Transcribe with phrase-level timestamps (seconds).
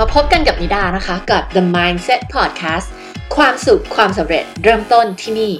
[0.00, 2.86] มาพบกันกับนิดานะคะ กับ The Mindset Podcast
[3.36, 5.52] ความสุขความสำเร็จเริ่มต้นที่นี่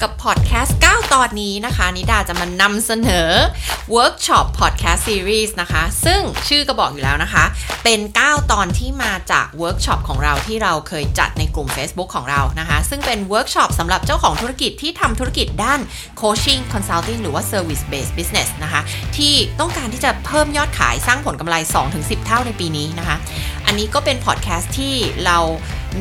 [0.00, 3.30] กับพอดแคสต์9 ตอนนี้นะคะนิดาจะมานำเสนอ
[3.96, 7.44] Workshop Podcast Series นะคะ ซึ่งชื่อก็บอกอยู่แล้วนะคะ
[7.84, 15.80] เป็น 9 ตอนที่มาจากเวิร์กช็อปของเราที่เราเคยจัดในกลุ่ม Facebook ของเรานะคะ ซึ่งเป็นเวิร์กช็อปสำหรับเจ้าของธุรกิจที่ทำธุรกิจด้าน
[16.20, 18.80] Coaching Consulting หรือว่า Service Based Business นะคะ
[19.16, 21.56] ที่ต้องการที่จะเพิ่มยอดขายสร้างผลกำไร
[21.92, 23.16] 2-10 เท่าในปีนี้นะคะ
[23.66, 24.94] อันนี้ก็เป็นพอดแคสต์ที่
[25.26, 25.38] เรา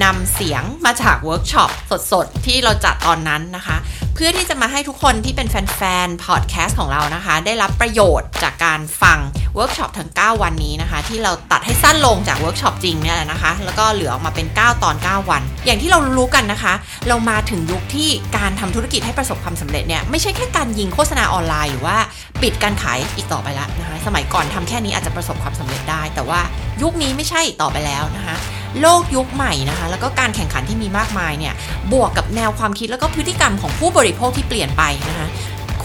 [0.03, 1.69] นำเสียงมาจากเวิร์กช็อป
[2.11, 3.77] สดๆ ที่เราจัดตอนนั้นนะคะ
[4.15, 9.19] เพื่อที่จะมาให้ทุกคนที่เป็นแฟนๆพอดแคสต์ของเรานะคะ ได้รับประโยชน์จากการฟัง
[9.55, 16.73] เวิร์กช็อปทั้ง 9 วันนี้นะคะ ที่เราตัดให้สั้นลงจากเวิร์กช็อปจริงเนี่ยแหละนะคะ แล้วก็เหลือออกมาเป็น 9 ตอน 9 วัน อย่างที่เรารู้กันนะคะ
[17.07, 21.97] เรามาถึงยุคที่การทำธุรกิจให้ประสบความสำเร็จเนี่ยไม่ใช่แค่การยิงโฆษณาออนไลน์หรือว่า
[22.41, 26.39] ปิดการขายอีกต่อไปแล้วนะคะ สมัยก่อนทำแค่นี้อาจจะประสบความสำเร็จได้ แต่ว่า
[26.81, 28.35] ยุคนี้ไม่ใช่ต่อไปแล้วนะคะ
[28.81, 31.53] โลกยุคใหม่นะคะแล้วก็การแข่งขันที่มีมากมายเนี่ย
[31.91, 35.27] บวกกับแนวความคิดแล้วก็พฤติกรรมของผู้บริโภคที่เปลี่ยนไปนะคะ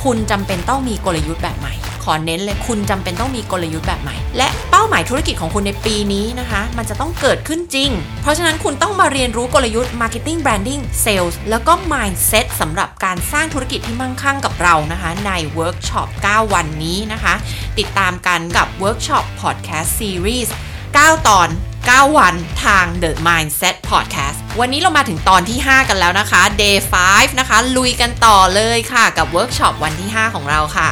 [0.02, 7.90] คุณจำเป็นต้องมีกลยุทธ์แบบใหม่ ขอเน้นเลยคุณจำเป็นต้องมีกลยุทธ์แบบใหม่ และเป้าหมายธุรกิจของคุณในปีนี้นะคะ มันจะต้องเกิดขึ้นจริง
[8.22, 17.34] เพราะฉะนั้นคุณต้องมาเรียนรู้กลยุทธ์ Marketing Branding Sales แล้วก็ Mindset สำหรับการสร้างธุรกิจที่มั่งคั่งกับเรานะคะ ในเวิร์กช็อป9 วันนี้นะคะ
[17.78, 20.48] ติดตามกันกับเวิร์กช็อป Podcast Series
[20.88, 21.48] 9ตอน
[21.92, 26.76] 9 วันทาง The Mindset Podcast วันนี้เรามาถึงตอนที่ 5 กันแล้วนะคะ Day
[27.08, 30.90] 5 นะคะ ลุยกันต่อเลยค่ะกับเวิร์กช็อปวันที่ 5 ของเราค่ะ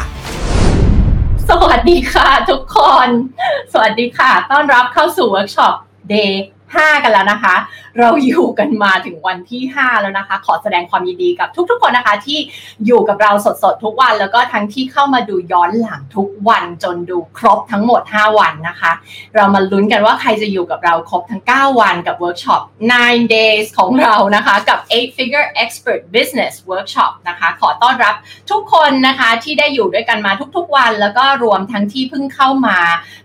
[1.48, 3.08] สวัสดีค่ะทุกคน
[3.72, 5.74] สวัสดีค่ะ ต้อนรับเข้าสู่เวิร์กช็อป
[6.14, 6.32] Day
[6.80, 7.54] 5 กันแล้วนะคะ
[7.98, 12.38] เราอยู่กันมาถึงวันที่ 5 แล้วนะคะ ขอแสดงความยินดีกับทุกๆคนนะคะ ที่
[12.86, 18.92] อยู่กับเราสดๆทุกวัน แล้วก็ทั้งที่เข้ามาดูย้อนหลังทุกวันจนดูครบทั้งหมด 5 วันนะคะ
[19.34, 22.62] เรามาลุ้นกันว่าใครจะอยู่กับเราครบทั้ง 9 วันกับเวิร์กช็อป
[22.98, 28.14] 9 days ของเรานะคะกับ 8 figure expert business workshop นะคะ ขอต้อนรับ
[28.50, 32.78] ทุกคนนะคะที่ได้อยู่ด้วยกันมาทุกๆวัน แล้วก็รวมทั้งที่เพิ่งเข้ามา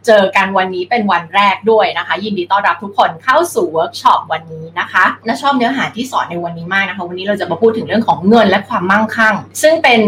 [0.06, 10.02] เจอกันวันนี้เป็นวันแรกด้วยนะคะ ยินดีต้อนรับทุกคนเข้าสู่เวิร์กช็อปวันนี้นะคะ นาชอบเนื้อหาที่สอนในวันนี้มากนะคะ วันนี้เราจะมาพูดถึงเรื่องของเงินและความมั่งคั่ง ซึ่งเป็น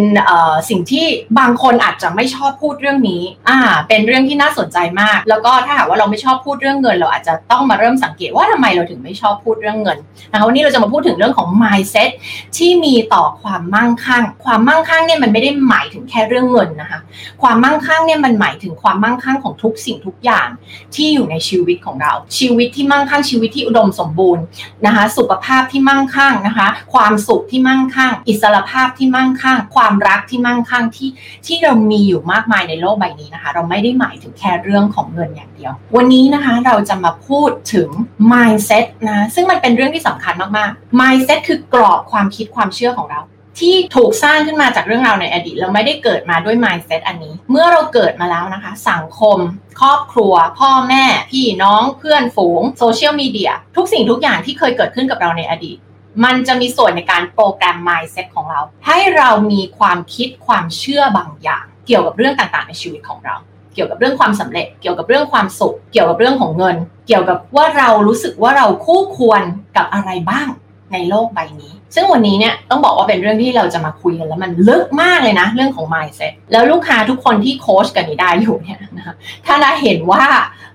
[0.69, 1.05] สิ่งที่
[1.39, 9.97] บางคนอาจจะไม่ชอบพูดเรื่องนี้อ่าเป็นเรื่องที่น่าสนใจมาก แล้วก็ถ้าหากว่าเราไม่ชอบพูดเรื่องเงิน เราอาจจะต้องมาเริ่มสังเกตว่าทำไมเราถึงไม่ชอบพูดเรื่องเงิน
[10.31, 12.09] นะคะวันนี้เราจะมาพูดถึงเรื่องของ mindset
[12.57, 16.99] ที่มีต่อความมั่งคั่ง ความมั่งคั่งเนี่ยมันไม่ได้หมายถึงแค่เรื่องเงินนะคะ
[17.41, 20.47] ความมั่งคั่งเนี่ยมันหมายถึงความมั่งคั่งของทุกสิ่งทุกอย่าง
[20.95, 24.43] ที่อยู่ในชีวิตของเรา ชีวิตที่มั่งคั่งชีวิตที่อุดมสมบูรณ์
[24.85, 31.09] นะคะ สุขภาพที่มั่งคั่งนะคะ ความสุขที่มั่งคั่ง อิสรภาพที่มั่งคั่ง ความรักที่มั่งคั่งที่
[31.45, 37.89] ที่เรามีอยู่มากมายในโลกใบนี้นะคะ เราไม่ได้หมายถึงแค่เรื่องของเงินอย่างเดียว วันนี้นะคะเราจะมาพูดถึง
[38.31, 43.21] mindset นะซึ่งมันเป็นเรื่องที่สำคัญมากๆ mindset คือกรอบความคิดความเชื่อของเรา
[43.59, 49.37] ที่ถูกสร้างขึ้นมาจากเรื่องราวในอดีตเราไม่ได้เกิดมาด้วย mindset อันนี้ เมื่อเราเกิดมาแล้วนะคะ สังคม
[49.81, 55.77] ครอบครัว พ่อแม่ พี่น้องเพื่อนฝูงโซเชียลมีเดียทุกสิ่งทุกอย่างที่เคยเกิดขึ้นกับเราในอดีต
[56.23, 63.35] มันจะมีส่วนในการโปรแกรม mindset ของเรา ให้เรามีความคิดความเชื่อบางอย่าง เกี่ยวกับเรื่องต่างๆ ในชีวิตของเรา
[63.73, 66.75] เกี่ยวกับเรื่องความสำเร็จ เกี่ยวกับเรื่องความสุข เกี่ยวกับเรื่องของเงิน
[67.07, 69.41] เกี่ยวกับว่าเรารู้สึกว่าเราคู่ควร
[69.77, 70.47] กับอะไรบ้าง
[70.93, 80.23] ในโลกใบนี้ ซึ่งวันนี้เนี่ยต้องบอกว่าเป็นเรื่องที่เราจะมาคุยกันแล้วมันลึกมากเลยนะ เรื่องของ mindset แล้วลูกค้าทุกคนที่โค้ชกันนี้ได้อยู่เนี่ยนะคะถ้าเราเห็นว่า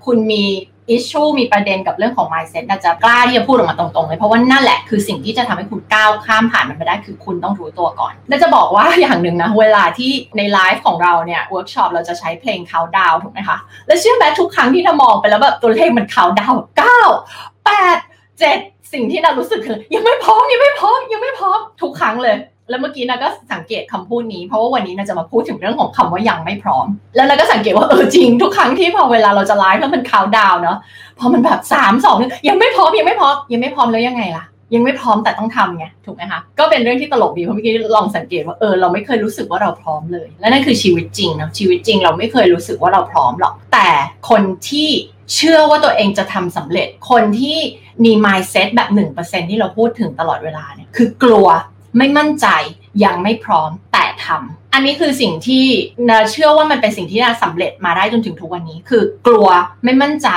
[0.05, 0.43] คุณมี
[0.89, 16.99] อิชชูมีประเด็นกับเรื่องของ mindset น่าจะกล้าที่จะพูดออกมาตรงๆเลยเพราะว่านั่นแหละคือสิ่งที่จะทำให้คุณก้าวข้ามผ่านมันไปได้คือคุณต้องรู้ตัวก่อน และจะบอกว่าอย่างหนึ่งนะ เวลาที่ในไลฟ์ของเราเนี่ยเวิร์กช็อปเราจะใช้เพลงคาวดาวถูกไหมคะ และเชื่อไหมทุกครั้งที่เรามองไปแล้วแบบตัวเลขมันคาวดาวเก้า
[17.65, 17.97] แปด
[18.39, 18.57] เจ็ด
[18.93, 22.37] สิ่งที่เรารู้สึกคือยังไม่พร้อมยังไม่พร้อมยังไม่พร้อมทุกครั้งเลย
[22.69, 26.85] แล้วเมื่อกี้นาก็สังเกตคำพูดนี้เพราะว่าวันนี้นาจะมาพูดถึงเรื่องของคำว่ายังไม่พร้อม
[27.15, 30.77] แล้วเราก็สังเกตว่าเออจริงทุกครั้งที่พอเวลาเราจะไลฟ์แล้วมันคาวดาวเนาะ
[31.19, 32.17] พอมันแบบสามสอง
[32.47, 43.89] ยังไม่พร้อมยังไม่พร้อมยังไม่พร้อมแล้วยังไงล่ะยังไม่พร้อมแต่ต้องทำไงถูกไหมคะก็เป็นเรื่องที่ตลกดีเพราะเมื่อกี้ลองสังเกตว่าเออเราไม่เคยรู้สึกว่าเราพร้อมเลย และนั่นคือชีวิตจริงนะชีวิตจริงเราไม่เคยรู้สึกว่าเราพร้อมหรอก แต่
[44.29, 44.89] คนที่
[45.33, 47.57] เชื่อว่าตัวเองจะทำสำเร็จ คนที่
[48.05, 51.47] มี mindset แบบ 1%ที่เราพูดถึงตลอดเวลาเนี่ยคือกลัว
[51.97, 52.47] ไม่มั่นใจ
[53.03, 55.65] ยังไม่พร้อมแต่ทำอันนี้คือสิ่งที่
[56.09, 59.47] นเชื่อว่ามันเป็นสิ่งที่นาสำเร็จมาได้จนถึงทุกวันนี้ คือกลัว
[59.83, 60.29] ไม่มั่นใจ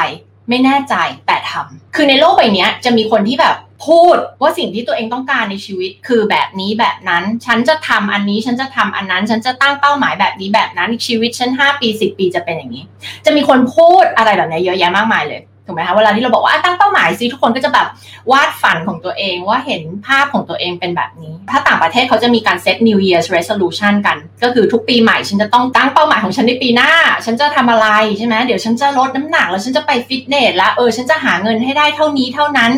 [0.49, 0.95] ไม่แน่ใจ
[1.27, 3.57] แต่ทำคือในโลกใบนี้จะมีคนที่แบบ
[3.87, 12.85] พูดว่าสิ่งที่ตัวเองต้องการในชีวิต คือแบบนี้แบบนั้น ฉันจะทำอันนี้ฉันจะทำอันนั้น ฉันจะตั้งเป้าหมายแบบนี้แบบนั้นชีวิตฉัน5ปี 10 ปีจะเป็นอย่างนี้
[13.25, 17.87] จะมีคนพูดอะไรแบบนี้เยอะแยะมากมายเลย ถูกไหมคะเวลาที่เราบอกว่าตั้งเป้าหมายซิทุกคนก็จะแบบ
[18.31, 26.91] วาดฝันของตัวเองว่าเห็นภาพของตัวเองเป็นแบบนี้ ถ้าต่างประเทศเขาจะมีการเซต New Year's Resolution กัน ก็คือทุกปีใหม่ฉันจะต้องตั้งเป้าหมายของฉันในปีหน้า
[27.25, 27.89] ฉันจะทำอะไร
[28.19, 32.71] ใช่ไหมเดี๋ยวฉันจะลดน้ำหนักแล้วฉันจะไปฟิตเนสแล้วเออฉันจะหาเงินให้ได้เท่านี้เท่านั้น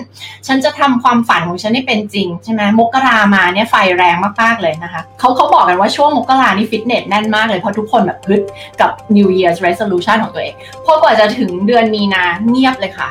[0.47, 8.43] ฉันจะทำความฝันของฉันให้เป็นจริงใช่ไหมมกรามาเนี่ยไฟแรงมากๆเลยนะคะเขาเขาบอกกันว่าช่วงมกรานี่ฟิตเนสแน่นมากเลยเพราะทุกคนแบบฮึด
[8.81, 10.55] กับ New Year's Resolution ของตัวเอง
[10.87, 13.09] พอกว่าจะถึงเดือนมีนาเงียบเลยค่ะ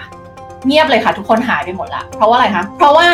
[0.67, 3.07] เงียบเลยค่ะ ทุกคนหายไปหมดละเพราะว่าอะไรคะเพราะว่า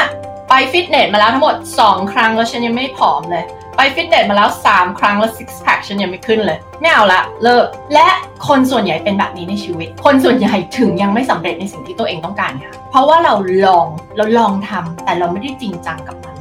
[0.50, 3.44] ไปฟิตเนสมาแล้วทั้งหมด 2 ครั้งแล้วฉันยังไม่ผอมเลย
[3.78, 8.08] ไปฟิตเนสมาแล้ว 3 ครั้งแล้ว six pack ฉันยังไม่ขึ้นเลย ไม่เอาละเลิกและ
[8.48, 13.34] คนส่วนใหญ่เป็นแบบนี้ในชีวิต คนส่วนใหญ่ถึงยังไม่สำเร็จในสิ่งที่ตัวเองต้องการค่ะ เพราะว่าเรา
[13.66, 13.86] ลอง
[14.18, 16.36] เราลองทำแต่เราไม่ได้จริงจังกับมัน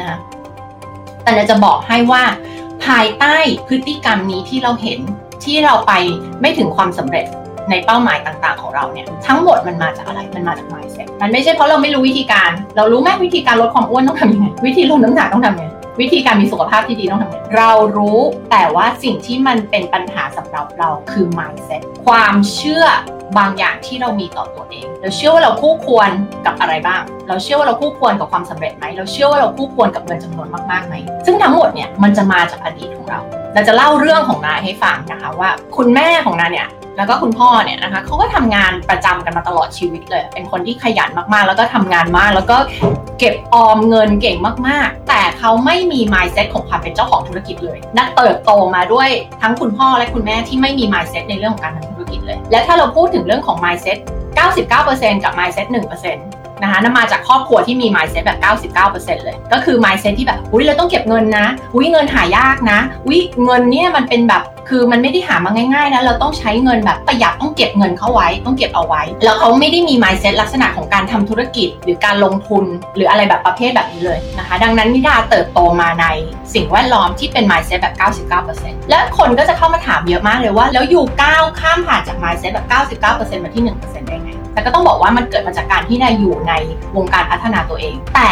[0.00, 0.18] นะ
[1.22, 2.22] แต่เราจะบอกให้ว่า
[2.84, 3.36] ภายใต้
[3.68, 5.00] พฤติกรรมนี้ที่เราเห็น
[5.44, 5.92] ที่เราไป
[6.40, 7.26] ไม่ถึงความสำเร็จ
[7.70, 15.66] ในเป้าหมายต่างๆ ของเราเนี่ยทั้งหมดมันมาจากอะไรมันมาจาก mindset มันไม่ใช่เพราะเราไม่รู้วิธีการ เรารู้ไหมวิธีการลดความอ้วนต้องทำยังไงวิธีลดน้ำหนักต้องทำยังไง
[16.00, 18.20] วิธีการมีสุขภาพที่ดีต้องทำยังไงเรารู้
[18.50, 22.86] แต่ว่าสิ่งที่มันเป็นปัญหาสำหรับเราคือ mindset ความเชื่อ
[23.38, 26.10] บางอย่างที่เรามีต่อตัวเอง เราเชื่อว่าเราคู่ควร
[26.46, 30.94] กับอะไรบ้างเราเชื่อว่าเราคู่ควรกับความสำเร็จไหมเราเชื่อว่าเราคู่ควรกับเงินจำนวนมากๆไหม
[31.26, 33.20] ซึ่งทั้งหมดเนี่ยมันจะมาจากอดีตของเรา
[33.54, 42.58] เราจะเล่าเรื่องของนาให้ฟังนะคะว่า คุณแม่ของนาเนี่ยแล้วก็คุณพ่อเนี่ยนะคะเขาก็ทำงานประจำกันมาตลอดชีวิตเลย เป็นคนที่ขยันมากๆ แล้วก็ทำงานมาก แล้วก็
[43.18, 44.36] เก็บออมเงินเก่ง
[44.68, 49.08] มากๆ แต่เขาไม่มี mindset ของความเป็นเจ้าของธุรกิจเลยนักเติบโตมาด้วย
[49.42, 53.98] ทั้งคุณพ่อและคุณแม่ที่ไม่มี mindset ในเรื่องของการทำธุรกิจเลย และถ้าเราพูดถึงเรื่องของ mindset
[54.60, 58.38] 99%กับ mindset 1% นะคะนั่นมาจากครอบครัวที่มี mindset แบบ
[58.82, 72.64] 99%เลย ก็คือ mindset ที่แบบ อุ้ยเราต้องเก็บเงินนะ อุ้ยเงินหายากนะ อุ้ยเงินเนี่ยมันเป็นแบบ คือมันไม่ได้หามาง่ายๆนะ เราต้องใช้เงินแบบประหยัดต้องเก็บเงินเข้าไว้ ต้องเก็บเอาไว้ แล้วเขาไม่ได้มี mindset ลักษณะของการทำธุรกิจ หรือการลงทุน
[72.96, 76.06] หรืออะไรแบบประเภทแบบนี้เลยนะคะ ดังนั้นนิดาเติบโตมาใน
[76.54, 77.94] สิ่งแวดล้อมที่เป็น mindset แบบ
[78.42, 82.66] 99%และคนก็จะเข้ามาถามเยอะมากเลยว่า แล้วอยู่ก้าวข้ามผ่านจาก mindset แบบ
[83.16, 86.52] 99%มาที่ 1%ได้ไง แต่ก็ต้องบอกว่ามันเกิดมาจากการที่นาอยู่ใน
[86.96, 88.30] วงการพัฒนาตัวเอง แต่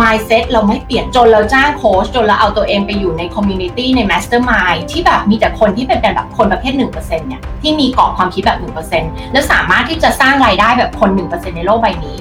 [0.00, 8.58] mindset เราไม่เปลี่ยนจนเราจ้างโค้ชจนเราเอาตัวเองไปอยู่ใน community ใน mastermind ที่แบบมีแต่คนที่เป็นแบบคนประเภท 1%เนี่ยที่มีกรอบความคิดแบบ
[8.90, 12.16] 1%แล้วสามารถที่จะสร้างรายได้แบบคน 1%ในโลกใบนี้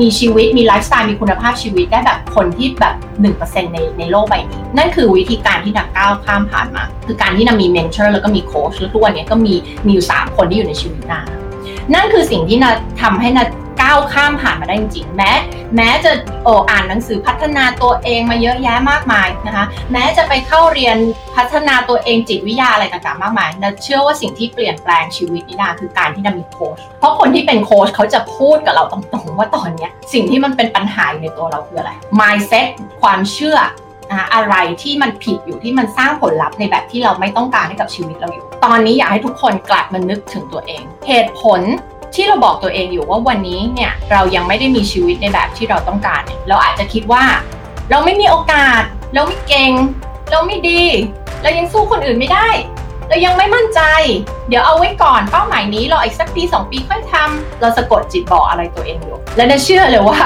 [0.00, 2.94] มีชีวิตมีไลฟ์สไตล์มีคุณภาพชีวิตได้แบบคนที่แบบ
[3.34, 9.54] 1%ในในโลกใบนี้ นั่นคือวิธีการที่นาก้าวข้ามผ่านมา คือการที่นามี mentor แล้วก็มีโค้ชแล้วทุกวันนี้ก็มี
[9.86, 11.20] มีอยู่ 3 คนที่อยู่ในชีวิตนา
[11.94, 12.70] นั่นคือสิ่งที่นา
[13.02, 13.44] ทำให้นา
[13.82, 15.32] ก้าวข้ามผ่านมาได้จริงๆแม้
[15.76, 16.10] แม้จะ
[16.44, 20.96] โออ่านหนังสือพัฒนาตัวเองมาเยอะแยะมากมายนะคะแม้จะไปเข้าเรียน
[21.36, 31.90] พัฒนาตัวเองจิตวิทยาอะไรต่างๆมากมายนาเชื่อว่าสิ่งที่เปลี่ยนแปลงชีวิตนิดาคือการที่นามีโค้ชเพราะคนที่เป็นโค้ชเขาจะพูดกับเราตรงๆว่าตอนนี้สิ่งที่มันเป็นปัญหาในตัวเราคืออะไร
[32.20, 32.66] mindset
[33.02, 33.58] ความเชื่อ
[34.34, 41.60] อะไรที่มันผิดอยู่ที่มันสร้างผลลัพธ์ในแบบที่เราไม่ต้องการให้กับชีวิตเราอยู่ ตอนนี้อยากให้ทุกคนกลับมานึกถึงตัวเอง เหตุผล
[42.14, 47.24] ที่เราบอกตัวเองอยู่ว่าวันนี้เนี่ยเรายังไม่ได้มีชีวิตในแบบที่เราต้องการเนี่ยเราอาจจะคิดว่า
[47.90, 48.82] เราไม่มีโอกาส
[49.14, 49.72] เราไม่เก่ง
[50.30, 50.82] เราไม่ดี
[51.42, 52.48] เรายังสู้คนอื่นไม่ได้
[53.08, 53.80] เรายังไม่มั่นใจ
[54.48, 60.18] เดี๋ยวเอาไว้ก่อนเป้าหมายนี้รออีกสักปี 2 ปีค่อยทำเราสะกดจิตบอกอะไรตัวเองอยู่ และน่าเชื่อเลยว่า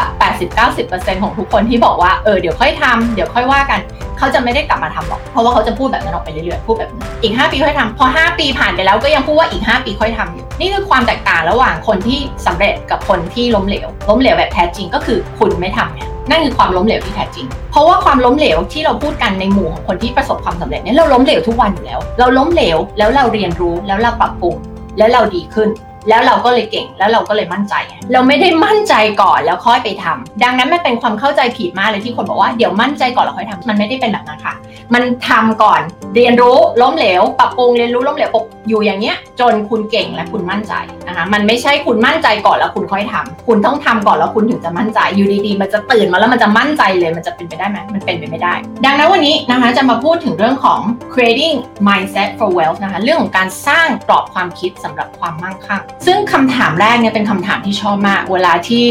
[0.57, 3.81] 80-90%ของทุกคนที่บอกว่าเออเดี๋ยวค่อยทำเดี๋ยวค่อยว่ากัน
[4.19, 6.91] เขาจะไม่ได้กลับมาทำหรอก เพราะว่าเขาจะพูดแบบนั้นออกไปเรื่อยๆ พูดแบบ
[7.23, 24.57] อีก 5 ปีค่อยทำพอ 5 ปีผ่านไปแล้วก็ยังพูดว่าอีก 5 ปีค่อยทำอยู่ นี่คือความแตกต่างระหว่างคนที่สำเร็จกับคนที่ล้มเหลว ล้มเหลวแบบแท้จริงก็คือคุณไม่ทำเนี่ย นั่นคือความล้มเหลวที่แท้จริง เพราะว่าความล้มเหลวที่เราพูดกันในหมู่ของคนที่ประสบความสำเร็จเนี่ยเราล้มเหลวทุกวันอยู่แล้ว เราล้มเหลวแล้วเราเรียนรู้แล้วเราปรับปรุง
[24.99, 25.69] แล้วเราดีขึ้น
[26.09, 27.75] แล้วเราก็เลยเก่งแล้วเราก็เลยมั่นใจ
[28.13, 34.55] เราไม่ได้มั่นใจก่อนแล้วค่อยไปทำดังนั้นมันเป็นความเข้าใจผิดมากเลยที่คนบอกว่าเดี๋ยวมั่นใจก่อนแล้วค่อยทำมันไม่ได้เป็นแบบนั้นค่ะ
[34.95, 35.81] มันทำก่อน
[36.15, 40.75] เรียนรู้ล้มเหลว ปรับปรุงเรียนรู้ล้มเหลวปก อยู่อย่างเงี้ยจนคุณเก่งและคุณมั่นใจ
[41.09, 50.81] นะคะมันไม่ใช่คุณมั่นใจก่อนแล้วคุณค่อยทำคุณต้องทำก่อนแล้วคุณถึงจะมั่นใจอยู่ดีๆ มันจะตื่นมาแล้วมันจะมั่นใจเลยมันจะเป็นไปได้ไหมมันเป็นไปไม่ได้ ดังนั้นวันนี้นะคะจะมาพูดถึงเรื่องของ
[51.13, 51.57] creating
[51.89, 58.87] mindset for wealth นะคะเรื่องของการสร้างกรอบความคิดสำหรับความมั่งคั่ง ซึ่งคำถามแรกเนี่ยเป็นคำถามที่ชอบมาก เวลาที่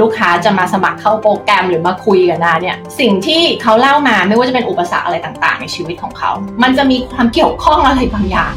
[0.00, 6.30] ลูกค้าจะมาสมัครเข้าโปรแกรมหรือมาคุยกันนะเนี่ยสิ่งที่เขาเล่ามาไม่ว่าจะเป็นอุปสรรคอะไรต่างๆ ในชีวิตของเขา
[6.62, 8.52] มันจะมีความเกี่ยวข้องอะไรบางอย่าง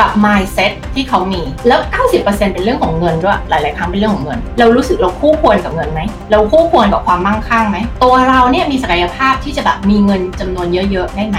[0.00, 1.80] กับ mindset ที่เขามี แล้ว
[2.16, 11.38] 90%เป็นเรื่องของเงินด้วย หลาย ๆ ครั้งเป็นเรื่องของเงิน เรารู้สึกเราคู่ควรกับเงินไหม เราคู่ควรกับความมั่งคั่งไหม ตัวเราเนี่ยมีศักยภาพที่จะแบบมีเงินจำนวนเยอะ ๆ ได้ไหม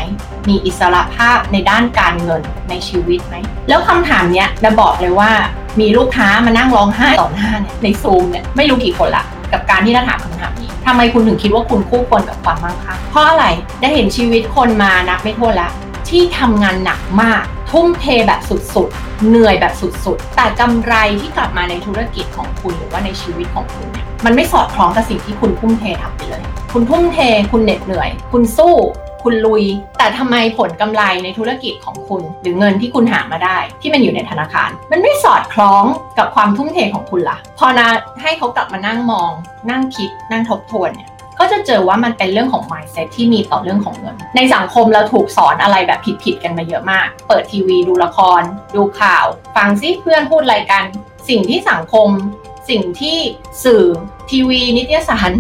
[0.50, 3.36] มีอิสระภาพในด้านการเงินในชีวิตไหม
[3.70, 5.32] แล้วคำถามเนี้ยจะบอกเลยว่า
[5.80, 13.46] มีลูกค้ามานั่งร้องไห้ต่อหน้าเนี่ยในซูมเนี่ยไม่รู้กี่คนละกับการที่จะถามคำถามนี้ทำไมคุณถึงคิดว่าคุณคู่ควรกับความมั่งคั่งเพราะอะไร
[13.82, 15.70] ได้เห็นชีวิตคนมานับไม่ถ้วนละ
[16.10, 27.18] ที่ทำงานหนักมาก ทุ่มเทแบบสุดๆ เหนื่อยแบบสุดๆ แต่กำไรที่กลับมาในธุรกิจของคุณหรือว่าในชีวิตของคุณเนี่ยมันไม่สอดคล้องกับสิ่งที่คุณทุ่มเททำไปเลย คุณทุ่มเท
[27.52, 28.76] คุณเหน็ดเหนื่อย คุณสู้
[29.24, 29.64] คุณลุย
[29.98, 35.84] แต่ทำไมผลกำไรในธุรกิจของคุณ หรือเงินที่คุณหามาได้ ที่มันอยู่ในธนาคาร มันไม่สอดคล้อง
[36.18, 37.88] กับความทุ่มเทของคุณละ่ะ พอนะ
[38.22, 39.32] ให้เขากลับมานั่งมอง
[39.72, 41.10] นั่งคิด นั่งทบทวนเนี่ย
[41.44, 48.42] ก็จะเจอว่ามันเป็นเรื่องของ mindset ที่มีต่อเรื่องของเงิน ในสังคมเราถูกสอนอะไรแบบผิดๆกันมาเยอะมาก เปิดทีวีดูละคร
[48.76, 50.84] ดูข่าว ฟังซิเพื่อนพูดอะไรกัน
[51.30, 52.08] สิ่งที่สังคม
[52.70, 53.18] สิ่งที่
[53.64, 53.84] สื่อ
[54.32, 55.32] ทีวี นิตยสาร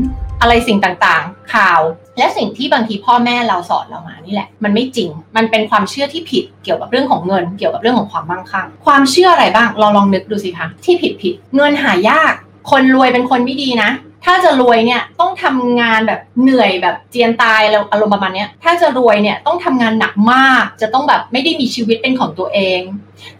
[0.41, 1.81] อะไรสิ่งต่างๆ ข่าว
[2.17, 12.33] และสิ่งที่บางทีพ่อแม่เราสอนเรามานี่แหละ มันไม่จริง มันเป็นความเชื่อที่ผิดเกี่ยวกับเรื่องของเงิน เกี่ยวกับเรื่องของความมั่งคั่ง ความเชื่ออะไรบ้างเราลองนึกดูสิคะที่ผิดผิดเงินหายาก
[12.71, 13.89] คนรวยเป็นคนไม่ดีนะ
[14.25, 22.81] ถ้าจะรวยเนี่ยต้องทำงานแบบเหนื่อยแบบเจียนตายแล้วอารมณ์ประมาณนี้ถ้าจะรวยเนี่ยต้องทำงานหนักมาก จะต้องแบบไม่ได้มีชีวิตเป็นของตัวเอง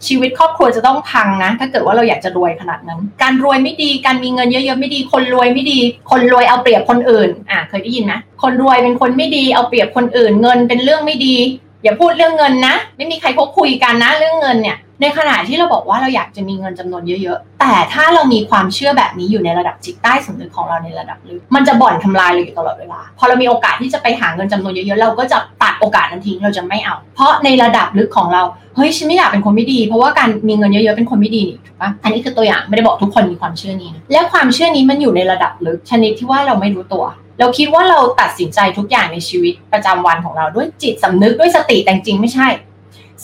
[0.06, 5.78] ชีวิตครอบครัวจะต้องพังนะ ถ้าเกิดว่าเราอยากจะรวยขนาดนั้น การรวยไม่ดีการมีเงินเยอะๆไม่ดี คนรวยไม่ดี
[6.10, 8.12] คนรวยเอาเปรียบคนอื่นอะเคยได้ยินไหม
[8.42, 11.36] คนรวยเป็นคนไม่ดีเอาเปรียบคนอื่น เงินเป็นเรื่องไม่ดี
[11.82, 28.42] อย่าพูดเรื่องเงินนะ ไม่มีใครเขาคุยกันนะเรื่องเงินเนี่ย ในขณะที่เราบอกว่าเราอยากจะมีเงินจำนวนเยอะๆ แต่ถ้าเรามีความเชื่อแบบนี้อยู่ในระดับจิตใต้สำนึกของเราในระดับลึก มันจะบ่อนทำลายเราอยู่ตลอดเวลา พอเรามีโอกาสที่จะไปหาเงินจำนวนเยอะๆ เราก็จะตัดโอกาสนั้นทิ้ง เราจะไม่เอา เพราะในระดับลึกของเรา
[28.76, 37.04] เฮ้ยฉันไม่อยากเป็นคนไม่ดี เพราะว่าการมีเงินเยอะๆ เป็นคนไม่ดีนี่ถูกปะอันนี้คือตัวอย่างไม่ได้บอกทุกคนมีความเชื่อนี้นะและความเชื่อนี้มันอยู่ในระดับลึกชนิดที่ว่าเราไม่รู้ตัว
[37.40, 42.48] เราคิดว่าเราตัดสินใจทุกอย่างในชีวิตประจำวันของเราด้วยจิตสำนึกด้วยสติแต่จริงไม่ใช่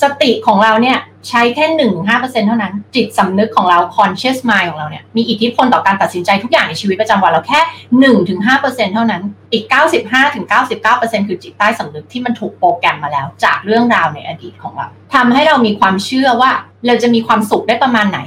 [0.02, 7.60] สติของเราเนี่ยใช้แค่หนึ่งห้าเปอร์เซ็นเท่านั้น จิตสำนึกของเรา conscious mind ของเราเนี่ยมีอิทธิพลต่อการตัดสินใจทุกอย่างในชีวิตประจำวันเราแค่
[8.00, 16.50] หนึ่งถึงห้าเปอร์เซ็นเท่านั้น อีกเก้าสิบห้าถึงเก้าสิบเก้าเปอร์เซ็นคือจิตใต้สำนึกที่มันถูกโปรแกรมมาแล้ว จากเรื่องราวในอดีตของเราทำให้เรามีความเชื่อว่า
[16.86, 18.20] เราจะมีความสุขได้ประมาณไหน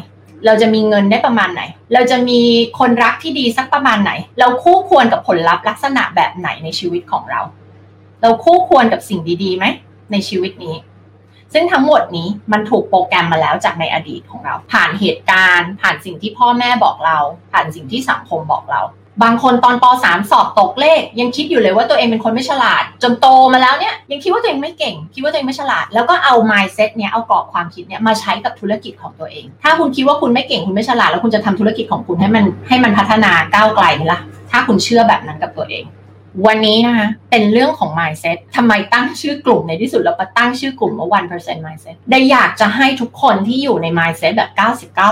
[0.45, 1.61] เราจะมีเงินได้ประมาณไหน
[1.93, 2.39] เราจะมี
[2.79, 7.41] คนรักที่ดีสักประมาณไหน เราคู่ควรกับผลลัพธ์ลักษณะแบบไหนในชีวิตของเรา
[8.21, 9.65] เราคู่ควรกับสิ่งดีๆไหม
[10.11, 10.75] ในชีวิตนี้
[11.53, 17.17] ซึ่งทั้งหมดนี้มันถูกโปรแกรมมาแล้วจากในอดีตของเรา ผ่านเหตุการณ์ ผ่านสิ่งที่พ่อแม่บอกเรา
[17.51, 18.81] ผ่านสิ่งที่สังคมบอกเรา
[19.23, 34.19] บางคนตอนป .3 สอบตกเลข ยังคิดอยู่เลยว่าตัวเองเป็นคนไม่ฉลาด จนโตมาแล้วเนี่ยยังคิดว่าตัวเองไม่เก่ง คิดว่าตัวเองไม่ฉลาด แล้วก็เอา mindset เนี่ยเอากรอบความคิดเนี่ยมาใช้กับธุรกิจของตัวเอง ถ้าคุณคิดว่าคุณไม่เก่งคุณไม่ฉลาด แล้วคุณจะทำธุรกิจของคุณให้มันให้มันพัฒนาก้าวไกลไหมล่ะ
[34.51, 35.83] ถ้าคุณเชื่อแบบนั้นกับตัวเอง
[36.47, 44.51] วันนี้นะคะเป็นเรื่องของ mindset ทำไมตั้งชื่อกลุ่มในที่สุดเราก็ตั้งชื่อกลุ่มว่า1% mindset ได้อยากจะให้ทุกคนที่อยู่ใน mindset แบบ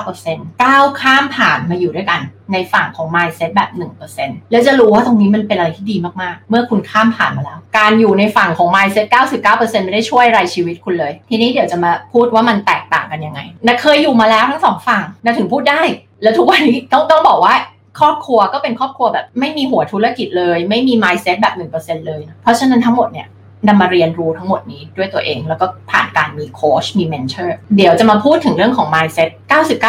[0.06, 2.22] 99%ก้าวข้ามผ่านมาอยู่ด้วยกัน
[2.54, 3.70] ในฝั่งของ mindset แบบ
[4.12, 9.08] 1%แล้วจะรู้ว่าตรงนี้มันเป็นอะไรที่ดีมากๆ เมื่อคุณข้ามผ่านมาแล้ว การอยู่ในฝั่งของ mindset
[9.46, 15.82] 99%ไม่ได้ช่วยอะไรชีวิตคุณเลย ทีนี้เดี๋ยวจะมาพูดว่ามันแตกต่างกันยังไงนะเคยอยู่มาแล้วทั้งสองฝั่งนะถึงพูดได้
[16.24, 17.56] แล้วทุกวันนี้ต้องต้องบอกว่า
[18.00, 23.28] ครอบครัวก็เป็นครอบครัวแบบไม่มีหัวธุรกิจเลย ไม่มี mindset แบบ 1%เลย เพราะฉะนั้นทั้งหมดเนี่ย
[23.68, 29.30] นามาเรียนรู้ทั้งหมดนี้ด้วยตัวเอง แล้วก็ผ่านการมีโค้ชมี mentor เดี๋ยวจะมาพูดถึงเรื่องของ mindset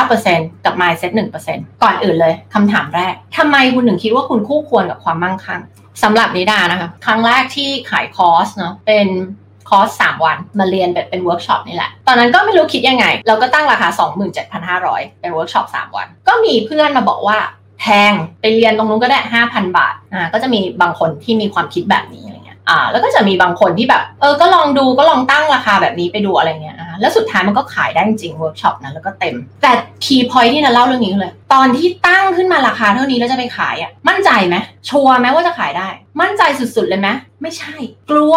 [0.03, 1.13] 99%กับ mindset
[1.47, 5.61] 1%ก่อนอื่นเลยคำถามแรกทำไมคุณถึงคิดว่าคุณคู่ควรกับความมั่งคั่ง
[6.03, 9.09] สำหรับนิดานะคะ ครั้งแรกที่ขายคอร์สเนาะเป็น
[9.69, 13.89] คอร์ส3วันมาเรียนแบบเป็นเวิร์กช็อปนี่แหละ ตอนนั้นก็ไม่รู้คิดยังไง เราก็ตั้งราคา
[14.55, 17.39] 27,500 เป็นเวิร์กช็อป3วัน ก็มีเพื่อนมาบอกว่า
[17.81, 19.19] แพงไปเรียนตรงนู้นก็ได้
[19.49, 29.73] 5,000 บาทอ่าก็จะมีบางคนที่มีความคิดแบบนี้อะไรเงี้ยอ่าแล้วก็จะมีบางคนที่แบบเออก็ลองดูก็ลองตั้งราคาแบบนี้ไปดูอะไรเงี้ยอ่าแล้วสุดท้ายมันก็ขายได้จริงเวิร์กช็อปนั้นแล้วก็เต็ม แต่
[30.05, 34.57] key point ที่นาเล่าเรื่องนี้เลย ตอนที่ตั้งขึ้นมาราคาเท่านี้แล้วจะไปขายอะมั่นใจไหม
[34.89, 35.89] ชัวร์ไหมว่าจะขายได้
[36.21, 37.09] มั่นใจสุดๆเลยไหม
[37.43, 37.75] ไม่ใช่
[38.11, 38.35] กลัว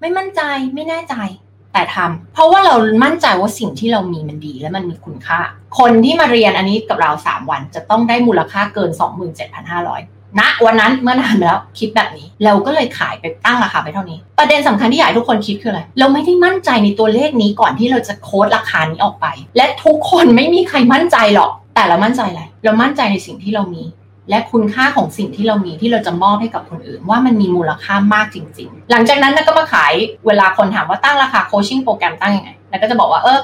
[0.00, 0.42] ไม่มั่นใจ
[0.74, 1.14] ไม่แน่ใจ
[1.76, 5.38] แต่ทำเพราะว่าเรามั่นใจว่าสิ่งที่เรามีมันดีและมันมีคุณค่า
[5.78, 8.90] คนที่มาเรียนอันนี้กับเรา 3 วันจะต้องได้มูลค่าเกิน
[9.64, 23.82] 27,500ณวันนั้นเมื่อนานแล้วคิดแบบนี้ เราก็เลยขายไปตั้งราคาไปเท่านี้ ประเด็นสำคัญที่อยากให้ทุกคนคิดคืออะไรเราไม่ได้มั่นใจในตัวเลขนี้ก่อนที่เราจะโค้ดราคานี้ออกไป และทุกคนไม่มีใครมั่นใจหรอกแต่เรามั่นใจอะไรเรามั่นใจในสิ่งที่เรามี
[24.30, 29.92] และคุณค่าของสิ่งที่เรามีที่เราจะมอบให้กับคนอื่น ว่ามันมีมูลค่ามากจริง ๆ หลังจากนั้นก็มาขาย
[30.26, 33.38] เวลาคนถามว่าตั้งราคาโคชชิ่งโปรแกรมตั้งยังไงนะก็จะบอกว่าเออ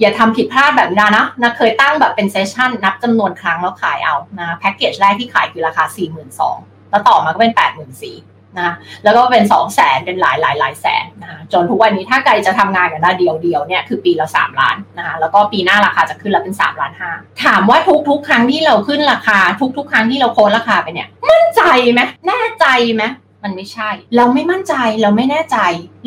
[0.00, 7.88] อย่าทำผิดพลาดแบบนี้นะนะเคยตั้งแบบเป็นเซสชั่นนับจำนวนครั้งแล้วขายเอานะแพ็กเกจแรกที่ขายคือราคา 4 2 0 0 0แล้วต่อมาก็เป็น 8 4 0 0
[8.20, 8.70] 0 นะ
[9.04, 17.10] แล้วก็เป็นสองแสนเป็นหลายหลายหลายแสนนะจนทุกวันนี้ถ้าใครจะทำงานกันได้เดียวเดียวเนี่ยคือปีละสามล้านนะคะแล้วก็ปีหน้าราคาจะขึ้นแล้วเป็นสามล้านห้า
[17.44, 19.38] ถามว่าทุกๆ ครั้งที่เราขึ้นราคา
[19.76, 23.04] ทุกๆ ครั้งที่เราโค้ดราคาไปเนี่ยมั่นใจไหมแน่ใจไหม
[23.46, 25.58] มันไม่ใช่ เราไม่มั่นใจเราไม่แน่ใจ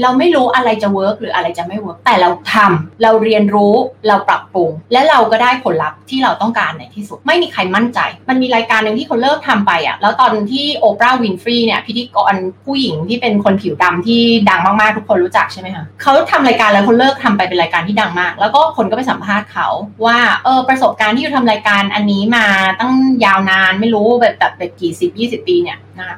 [0.02, 3.74] เราไม่รู้อะไรจะ work หรืออะไรจะไม่ work แต่เราทำเราเรียนรู้
[4.08, 12.34] เราปรับปรุง และเราก็ได้ผลลัพธ์ที่เราต้องการในที่สุด ไม่มีใครมั่นใจ มันมีรายการหนึ่งที่เขาเลิกทำไปอะแล้วตอนที่โอปราห์วินฟรีเนี่ยพิธีกร
[12.66, 19.68] ผู้หญิงที่เป็นคนผิวดำที่ดังมากๆทุกคนรู้จักใช่ไหมคะเขาทำรายการแล้วเขาเลิกทำไปเป็นรายการที่ดังมาก แล้วก็คนก็ไปสัมภาษณ์เขา
[20.06, 22.46] ว่าเออประสบการณ์ที่อยู่ทำรายการอันนี้มา
[22.80, 22.94] ตั้ง
[23.26, 26.18] ยาวนานไม่รู้แบบแบบแบบกี่สิบยี่สิบปีเนี่ยนะคะ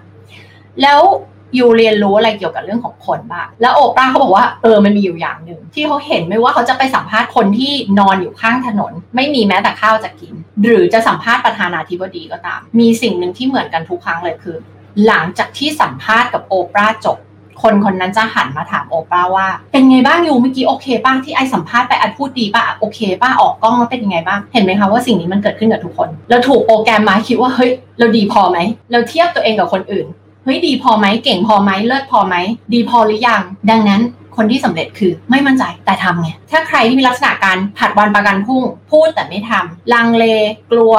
[0.82, 1.01] แล้ว
[1.58, 14.58] ยูเรียนรู้อะไรเกี่ยวกับเรื่องของคนบ้างแล้วโอปราเขาบอกว่าเออมันมีอยู่อย่างหนึ่งที่เขาเห็นไม่ว่าเขาจะไปสัมภาษณ์คนที่นอนอยู่ข้างถนน ไม่มีแม้แต่ข้าวจะกิน หรือจะสัมภาษณ์ประธานาธิบดีก็ตาม มีสิ่งหนึ่งที่เหมือนกันทุกครั้งเลยคือ
[15.06, 17.18] หลังจากที่สัมภาษณ์กับโอปราจบ
[17.62, 28.58] คนคนนั้นจะหันมาถามโอปราว่า เป็นไงบ้างยูเมื่อกี้โอเคป้าที่ไอสัมภาษณ์ไปอัดพูดดีป้าโอเคป้าออกกล้องแล้วเป็นยังไงบ้างเห็นไหมคะว่าสิ่งนี้มันเกิดขึ้นกับทุกคนเราถูกโปรแกรมมาคิดว่าเฮ้ยเราดีพอไหม
[28.92, 30.06] เราเทียบตัวเองกับคนอื่น
[30.43, 32.36] เฮ้ยดีพอไหมเก่งพอไหมเลิศพอไหม
[32.74, 34.01] ดีพอหรือยัง ดังนั้น
[34.36, 40.25] คนที่สำเร็จคือไม่มั่นใจแต่ทำไงถ้าใครที่มีลักษณะการผัดวันประกันพรุ่ง พูดแต่ไม่ทำลังเล
[40.71, 40.95] กลัว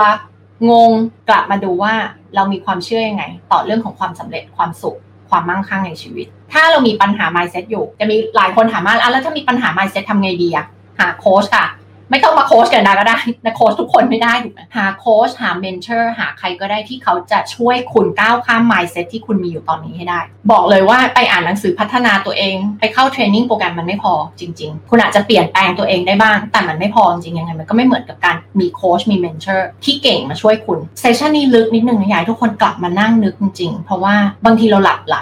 [0.70, 0.92] งง
[1.28, 1.94] กลับมาดูว่า
[2.34, 4.98] เรามีความเชื่อยังไง ต่อเรื่องของความสำเร็จความสุข
[5.30, 10.66] ความมั่งคั่งในชีวิต ถ้าเรามีปัญหา mindset อยู่ จะมีหลายคนถามว่าแล้วถ้ามีปัญหา mindset ทำไงดีอะ
[10.98, 11.66] หาโค้ชค่ะ
[12.12, 30.78] ไม่ต้องมาโค้ชกับนาก็ได้นะโค้ชทุกคนไม่ได้ถูกไหมหาโค้ชหา mentor หาใครก็ได้ที่เขาจะช่วยคุณก้าวข้าม mindset ที่คุณมีอยู่ตอนนี้ให้ได้ บอกเลยว่าไปอ่านหนังสือพัฒนาตัวเอง ไปเข้า training program มันไม่พอจริง ๆ คุณอาจจะเปลี่ยนแปลงตัวเองได้บ้าง แต่มันไม่พอจริงๆยังไงมันก็ไม่เหมือนกับการมีโค้ชมี mentor ที่เก่งมาช่วยคุณ
[31.00, 34.14] session นี้ลึกนิดนึงนาอยากให้ทุกคนกลับมานั่งนึกจริงๆ เพราะว่า
[34.44, 35.18] บางทีเราหลับไหล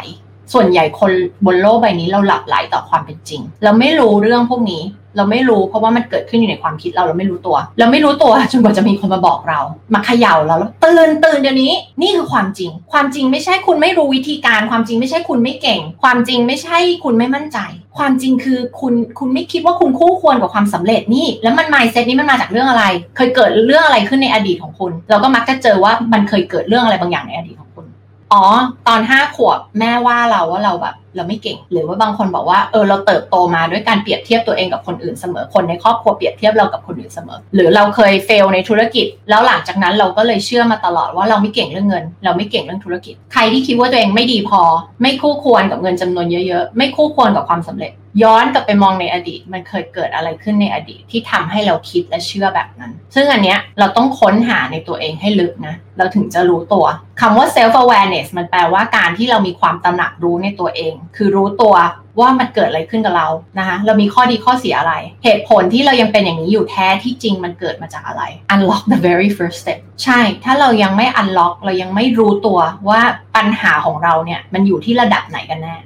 [0.54, 1.12] ส่วนใหญ่คน
[1.47, 4.82] บนโลกใบนี้เราหลับไหลต่อความเป็นจริง เราไม่รู้เรื่องพวกนี้
[5.16, 9.60] เราไม่รู้เพราะว่ามันเกิดขึ้นอยู่ในความคิดเราเราไม่รู้ตัว เราไม่รู้ตัวจนกว่าจะมีคนมาบอกเรา
[9.94, 17.58] มาเขย่าเราแล้วตื่นตื่นเดี๋ยวนี้นี่คือความจริง ความจริงไม่ใช่คุณไม่รู้วิธีการ ความจริงไม่ใช่คุณไม่เก่ง ความจริงไม่ใช่คุณไม่มั่นใจ
[17.99, 22.84] ความจริงคือคุณคุณไม่คิดว่าคุณคู่ควรกับความสำเร็จนี่ แล้วมันไมเซ็ตนี้มันมาจากเรื่องอะไร
[23.16, 27.86] เคยเกิดเรื่องอะไรขึ้นในอดีตของคุณ เราก็มักจะเจอว่ามันเคยเกิดเรื่องอะไรบางอย่างในอดีตของคุณ
[28.32, 28.44] อ๋อ
[28.88, 44.62] ตอนห้าขวบแม่ว่าเราว่าเราแบบเราไม่เก่ง หรือว่าบางคนบอกว่าเออเราเติบโตมาด้วยการเปรียบเทียบตัวเองกับคนอื่นเสมอคนในครอบครัวเปรียบเทียบเรากับคนอื่นเสมอ หรือเราเคยเฟลในธุรกิจ แล้วหลังจากนั้นเราก็เลยเชื่อมาตลอดว่าเราไม่เก่งเรื่องเงิน เราไม่เก่งเรื่องธุรกิจ ใครที่คิดว่าตัวเองไม่ดีพอ
[45.02, 47.92] ไม่คู่ควรกับเงินจำนวนเยอะๆ ไม่คู่ควรกับความสำเร็จ
[48.23, 56.86] ย้อนกลับไปมองในอดีต มันเคยเกิดอะไรขึ้นในอดีตที่ทำให้เราคิดและเชื่อแบบนั้น ซึ่งอันเนี้ยเราต้องค้นหาในตัวเองให้ลึกนะเราถึงจะรู้ตัว
[57.20, 61.75] คำว่า self awareness มันแปลว่าการที่เรามีความตระหนักรู้ในตัวเองคือรู้ตัว
[62.21, 68.23] ว่ามันเกิดอะไรขึ้นกับเรานะคะเรามีข้อดีข้อเสียอะไร เหตุผลที่เรายังเป็นอย่างนี้อยู่แท้ที่จริงมันเกิดมาจากอะไร
[68.54, 72.58] unlock the very first step ใช่ ถ้าเรายังไม่ unlock เรายังไม่รู้ตัว
[72.89, 73.00] ว่า
[73.36, 75.76] ปัญหาของเราเนี่ยมันอยู่ที่ระดับไหนกันแน่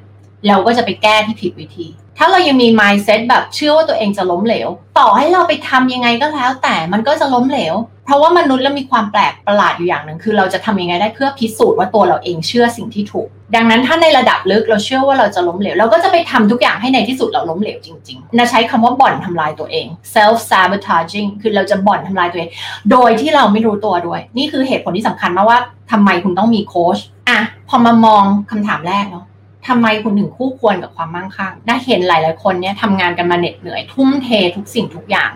[0.48, 1.86] เราก็จะไปแก้ที่ผิดวิธี
[2.18, 7.74] ถ้าเรายังมี mindset แบบเชื่อว่าตัวเองจะล้มเหลว ต่อให้เราไปทำยังไงก็แล้ว แต่มันก็จะล้มเหลว
[8.06, 22.50] เพราะว่ามนุษย์เรามีความแปลกประหลาดอยู่อย่างหนึ่งคือเราจะทำยังไงได้เพื่อพิสูจน์ว่าตัวเราเองเชื่อสิ่งที่ถูก ดังนั้นถ้าในระดับลึกเราเชื่อว่าเราจะล้มเหลว เราก็จะไปทำทุกอย่างให้ในที่สุดเราล้มเหลวจริงๆนะใช้คำว่าบ่อนทำลายตัวเอง self sabotaging คือเราจะบ่อนทำลายตัวเอง
[22.90, 25.58] โดยที่เราไม่รู้ตัวด้วย นี่คือเหตุผลที่สำคัญมากว่า
[25.90, 26.98] ทำไมคุณต้องมีโค้ช
[27.28, 29.24] อะพอมามองคำถามแรกเนาะ
[29.68, 35.30] ทำไมคุณถึงคู่ควรกับความมั่งคั่งได้เห็นหลาย ๆ คนเนี่ยทำงานกันมาเหน็ดเหนื่อย ทุ่มเททุกสิ่งทุกอย่าง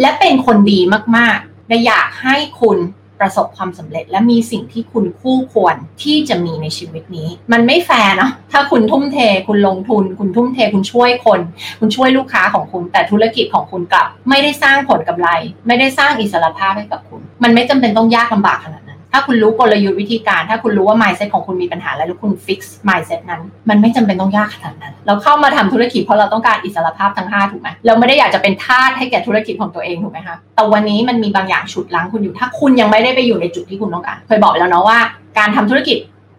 [0.00, 0.80] และเป็นคนดี
[1.16, 2.78] มากๆและอยากให้คุณ
[3.20, 9.18] ประสบความสำเร็จ และมีสิ่งที่คุณคู่ควรที่จะมีในชีวิตนี้ มันไม่แฟร์เนาะถ้าคุณทุ่มเท
[9.48, 11.40] คุณลงทุน คุณทุ่มเทคุณช่วยคน
[11.80, 15.28] คุณช่วยลูกค้าของคุณ แต่ธุรกิจของคุณกลับ ไม่ได้สร้างผลกำไร
[15.66, 18.81] ไม่ได้สร้างอิสรภาพให้กับคุณ มันไม่จำเป็นต้องยากลำบากขนาด
[19.12, 34.98] ถ้าคุณรู้กลยุทธ์วิธีการ ถ้าคุณรู้ว่า mindset ของคุณมีปัญหาแล้วแล้วคุณ fix mindset นั้น มันไม่จำเป็นต้องยากขนาดนั้น เราเข้ามาทำธุรกิจเพราะเราต้องการอิสรภาพทั้ง 5 ถูกไหมเราไม่ได้อยากจะเป็นทาสให้แก่ธุรกิจของตัวเองถูกไหมคะแต่วันนี้มันมีบางอย่างฉุดล้างคุณอยู่ ถ้าคุณยังไม่ได้ไปอยู่ในจุดที่คุณต้องการ เคยบอกแล้วเนาะว่า
[35.38, 35.98] การทำธุรกิจ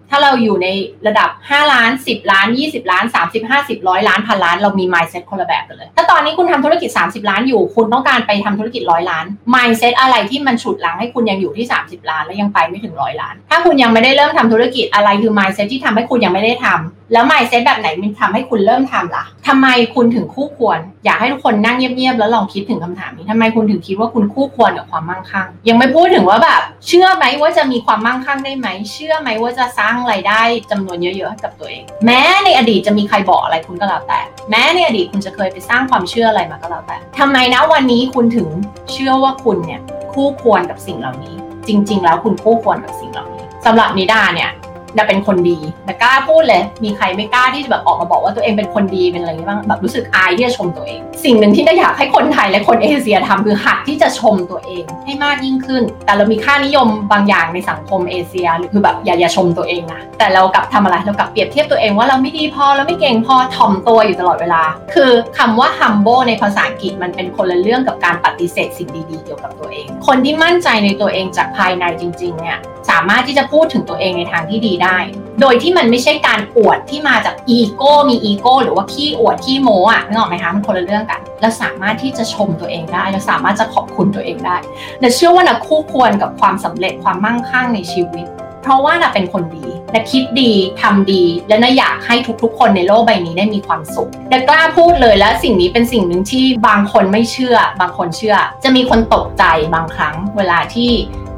[0.10, 0.68] ถ้าเราอยู่ใน
[1.08, 9.94] ระดับ 5 ล้าน 10 ล้าน 20 ล้าน 30 50ร้อยล้านพันล้านเรามี mindset คนละแบบกันเลย ถ้าตอนนี้คุณทำธุรกิจ 30 ล้านอยู่ คุณต้องการไปทำธุรกิจร้อยล้าน mindset
[10.00, 38.48] อะไรที่มันฉุดหลังให้คุณยังอยู่ที่ 30 ล้านแล้วยังไปไม่ถึงร้อยล้าน ถ้าคุณยังไม่ได้เริ่มทำธุรกิจอะไรคือ mindset ที่ทำให้คุณยังไม่ได้ทำแล้ว mindset แบบไหนมันทำให้คุณเริ่มทำล่ะทำไมคุณถึงคู่ควร อยากให้ทุกคนนั่งเงียบๆแล้วลองคิดถึงคำถามนี้ทำไมคุณถึงคิดว่าคุณคู่ควรกับความมั่งคั่ง ยังไม่พูดถึงว่าแบบเชื่อไหมว่าจะมีความมั่งคั่งได้ไหมเชื่อไหมว่าจะสร้างรายได้จำนวนเยอะๆให้กับตัวเอง แม้ในอดีตจะมีใครบอกอะไรคุณก็แล้วแต่ แม้ในอดีตคุณจะเคยไปสร้างความเชื่ออะไรมาก็แล้วแต่ทำไมนะวันนี้คุณถึง
[38.92, 39.82] เชื่อว่าคุณเนี่ย
[40.14, 41.36] คู่ควรกับสิ่งเหล่านี้
[41.68, 44.52] จริง ๆ แล้วคุณคู่ควรกับสิ่งเหล่านี้สำหรับนิดาเนี่ย
[44.98, 72.60] จะเป็นคนดีแต่กล้าพูดเลย มีใครไม่กล้าที่จะแบบออกมาบอกว่าตัวเองเป็นคนดีเป็นอะไรบ้างแบบรู้สึกอายที่จะชมตัวเอง สิ่งหนึ่งที่ได้อยากให้คนไทยและคนเอเชียทำคือหัดที่จะชมตัวเองให้มากยิ่งขึ้น แต่เรามีค่านิยมบางอย่างในสังคมเอเชียหรือคือแบบอย่าอย่าชมตัวเองนะแต่เรากลับทำอะไรเรากลับเปรียบเทียบตัวเองว่าเราไม่ดีพอเราไม่เก่งพอถ่อมตัวอยู่ตลอดเวลา คือคำว่า humble ในภาษาอังกฤษมันเป็นคนละเรื่องกับการปฏิเสธสิ่งดีๆเกี่ยวกับตัวเอง คนที่มั่นใจในตัวเองจากภายในจริงๆเนี่ย
[72.92, 74.98] สามารถที่จะพูดถึงตัวเองในทางที่ดีได้
[75.42, 84.58] โดยที่มันไม่ใช่การอวดที่มาจากอีโก้มีอีโก้หรือว่าขี้อวดขี้โม้อะนึกออกไหมคะมันคนละเรื่องกันเราสามารถที่จะชมตัวเองได้เราสามารถจะขอบคุณตัวเองได้
[85.00, 88.28] แต่เชื่อว่านะคู่ควรกับความสำเร็จความมั่งคั่งในชีวิต
[88.64, 99.44] เพราะว่านะเป็นคนดีนะคิดดีทำดี และนะอยากให้ทุกๆ คนในโลกใบนี้ได้มีความสุขนะกล้าพูดเลยและสิ่งนี้เป็นสิ่งหนึ่งที่บางคนไม่เชื่อ บางคนเชื่อ จะมีคนตกใจ
[99.74, 100.92] บางครั้งเวลาที่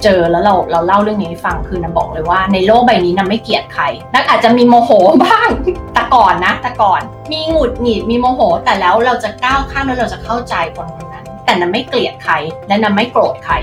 [0.03, 4.91] เจอแล้วเราเราเล่าเรื่องนี้ให้ฟังคือนะบอกเลยว่า ในโลกใบนี้นะไม่เกลียดใครนักอาจจะมีโมโห
[5.23, 5.49] บ้าง
[5.93, 12.33] แต่ก่อนนะแต่ก่อน มีหงุดหงิดมีโมโห แต่แล้วเราจะก้าวข้ามแล้วเราจะเข้าใจคนคนนั้น แต่นะไม่เกลียดใคร
[12.67, 13.55] และนะไม่โกรธใคร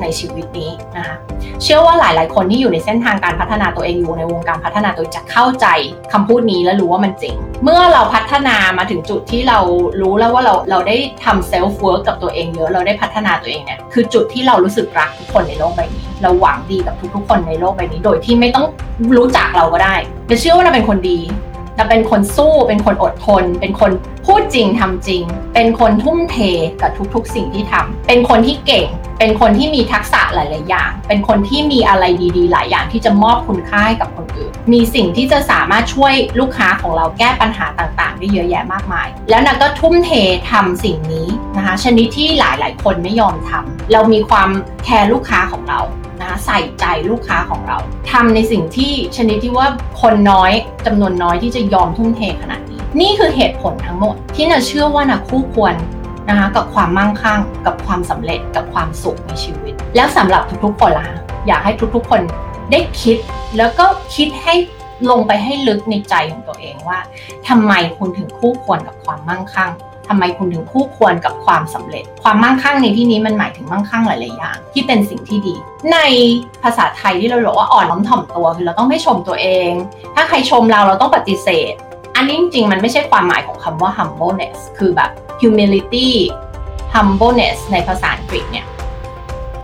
[0.00, 1.16] ในชีวิตนี้นะคะ
[1.62, 5.66] เชื่อว่าหลาย ๆ คนที่อยู่ในเส้นทางการพัฒนาตัวเองอยู่ในวงการพัฒนาตัวจะเข้าใจ
[6.12, 9.58] คำพูดนี้และรู้ว่ามันจริง เมื่อเราพัฒนามาถึงจุดที่เรา
[10.00, 18.66] รู้แล้วว่าเราเราได้ทำ self-work กับตัวเองเยอะเราได้พัฒนาตัวเองเนี่ยคือจุดที่เรารู้สึกรักทุกคนในโลกใบนี้ เราหวังดีกับทุก ๆ คนในโลกใบนี้ โดยที่ไม่ต้อง
[19.16, 19.94] รู้จักเราก็ได้
[20.26, 21.18] แต่เชื่อว่าเราเป็นคนดี
[21.76, 23.90] เราเป็นคนสู้เป็นคนอดทน เป็นคน
[24.26, 25.22] พูดจริงทำจริง
[25.54, 26.36] เป็นคนทุ่มเท
[26.80, 32.04] กับทุกๆ สิ่งที่ทำเป็นคนที่เก่ง เป็นคนที่มีทักษะหลาย ๆ อย่าง เป็นคนที่มีอะไร
[32.36, 40.10] ดีๆ หลายอย่างที่จะมอบคุณค่าให้กับคนอื่น มีสิ่งที่จะสามารถช่วยลูกค้าของเราแก้ปัญหาต่างๆ ได้เยอะแยะมากมาย แล้วนางก็ทุ่มเท
[40.50, 44.48] ทำสิ่งนี้นะคะชนิดที่หลายๆ คนไม่ยอมทำเรามีความ
[44.84, 45.80] แคร์ลูกค้าของเรา
[46.24, 47.78] นะใส่ใจลูกค้าของเรา
[48.10, 49.66] ทำในสิ่งที่ชนิดที่ว่า
[50.00, 50.52] คนน้อย
[50.86, 55.74] จำนวนน้อยที่จะยอมทุ่มเทขนาดนี้ นี่คือเหตุผลทั้งหมด ที่นาเชื่อว่านาคู่ควร
[56.28, 61.06] นะคะกับความมั่งคั่ง กับความสำเร็จกับความสุขในชีวิต แล้วสำหรับทุกๆคนล่ะ
[61.46, 62.20] อยากให้ทุกๆคน
[62.70, 63.16] ได้คิด
[63.58, 64.54] แล้วก็คิดให้
[65.10, 66.98] ลงไปให้ลึกในใจของตัวเองว่า
[67.48, 69.70] ทำไมคุณถึงคู่ควรกับความมั่งคั่ง
[70.08, 75.54] ทำไมคุณถึงคู่ควรกับความสำเร็จ ความมั่งคั่งในที่นี้มันหมายถึงมั่งคั่งหลายๆอย่างที่เป็นสิ่งที่ดี
[75.92, 75.98] ใน
[76.62, 79.70] ภาษาไทยที่เราบอกว่าอ่อนน้อมถ่อมตัวคือเราต้องไม่ชมตัวเอง
[80.14, 81.72] ถ้าใครชมเราเราต้องปฏิเสธ
[82.16, 86.08] อันนี้จริงๆมันไม่ใช่ความหมายของคำว่า humbleness คือแบบ humility
[86.94, 88.66] humbleness ในภาษาอังกฤษเนี่ย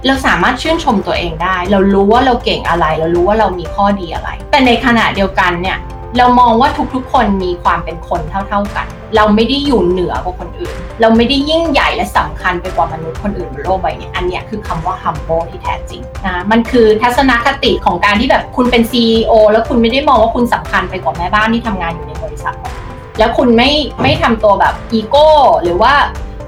[0.07, 5.79] เราสามารถชื่นชมตัวเองได้ เรารู้ว่าเราเก่งอะไร เรารู้ว่าเรามีข้อดีอะไร แต่ในขณะเดียวกันเนี่ย
[6.19, 22.57] เรามองว่าทุกๆ คนมีความเป็นคนเท่า ๆกัน เราไม่ได้อยู่เหนือกว่าคนอื่น เราไม่ได้ยิ่งใหญ่และสำคัญไปกว่ามนุษย์คนอื่นบนโลกใบนี้ อันนี้คือคำว่า humble ที่แท้จริงนะมันคือทัศนคติของการที่แบบคุณเป็น CEO แล้วคุณไม่ได้มองว่าคุณสำคัญไปกว่าแม่บ้านที่ทำงานอยู่ในบริษัท
[23.19, 23.71] แล้วคุณไม่
[24.03, 25.29] ไม่ทำตัวแบบอีโก้
[25.63, 25.95] หรือว่า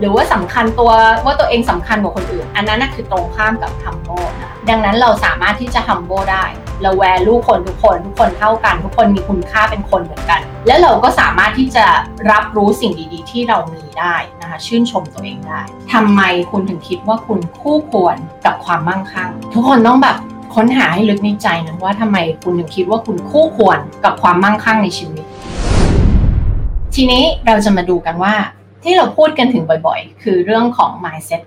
[0.02, 0.90] หรือว่าสำคัญตัว
[1.24, 6.44] ว่าตัวเองสำคัญกว่าคนอื่น อันนั้นนะคือตรงข้ามกับ humble นะดังนั้นเราสามารถที่จะ humble ได้
[6.82, 11.84] เราแวลูคนทุกคนทุกคนเท่ากัน ทุกคนมีคุณค่าเป็นคนเหมือนกัน และเราก็สามารถที่จะ
[12.30, 15.60] รับรู้สิ่งดีๆ ที่เรามีได้นะคะชื่นชมตัวเองได้
[15.92, 20.16] ทำไมคุณถึงคิดว่าคุณคู่ควรกับความมั่งคั่ง ทุกคนต้องแบบ
[20.54, 25.24] ค้นหาให้ลึกในใจนะว่าทำไมคุณถึงคิดว่าคุณคู่ควรกับความมั่งคั่งในชีวิต
[26.94, 28.34] ทีนี้เราจะมาดูกันว่า
[28.84, 31.40] ที่เราพูดกันถึงบ่อยๆ คือเรื่องของ mindset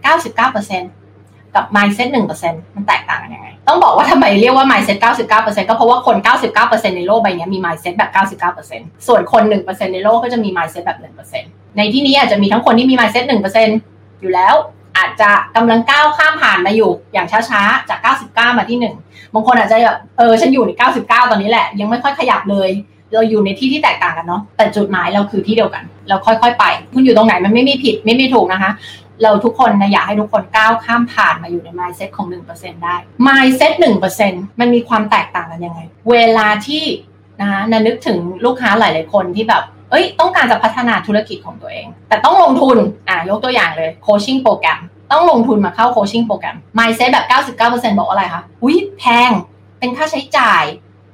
[0.55, 2.09] 99%กับ mindset
[2.41, 4.97] 1%มันแตกต่างกันยังไง ต้องบอกว่าทำไมเรียกว่า mindset
[5.37, 6.17] 99%ก็เพราะว่าคน
[6.57, 8.11] 99%ในโลกใบนี้มี mindset แบบ
[8.55, 10.99] 99%ส่วนคน 1%ในโลกก็จะมี mindset แบบ
[11.37, 13.25] 1%ในที่นี้อาจจะมีทั้งคนที่มี mindset
[13.73, 14.55] 1%อยู่แล้ว
[14.97, 20.71] อาจจะกำลังก้าวข้ามผ่านมาอยู่อย่างช้าๆ จาก 99 มาที่ 1 บางคนอาจจะแบบเออฉันอยู่ใน
[21.01, 22.69] 99 ตอนนี้แหละ ยังไม่ค่อยขยับเลย
[23.15, 28.71] เราอยู่ในที่ที่แตกต่างกันเนาะแต่จุดหมายเราคือที่เดียวกัน เราค่อยๆ ไป คุณอยู่ตรงไหนมันไม่มีผิดไม่มีถูกนะคะ
[29.23, 32.95] เราทุกคนนะอยากให้ทุกคนก้าวข้ามผ่านมาอยู่ใน mindset ของ 1%ได้
[33.27, 33.73] mindset
[34.17, 35.79] 1%มันมีความแตกต่างกันยังไง
[36.11, 36.83] เวลาที่
[37.41, 44.79] นะคะนนึกถึงลูกค้าหลาย ๆ คนที่แบบเอ้ย ต้องการจะพัฒนาธุรกิจของตัวเอง แต่ต้องลงทุน อะยกตัวอย่างเลยโคชชิ่งโปรแกรม
[45.11, 47.25] ต้องลงทุนมาเข้าโคชชิ่งโปรแกรม mindset แบบ
[47.57, 49.31] 99%บอกอะไรคะ อุ้ยแพง
[49.79, 50.63] เป็นค่าใช้จ่าย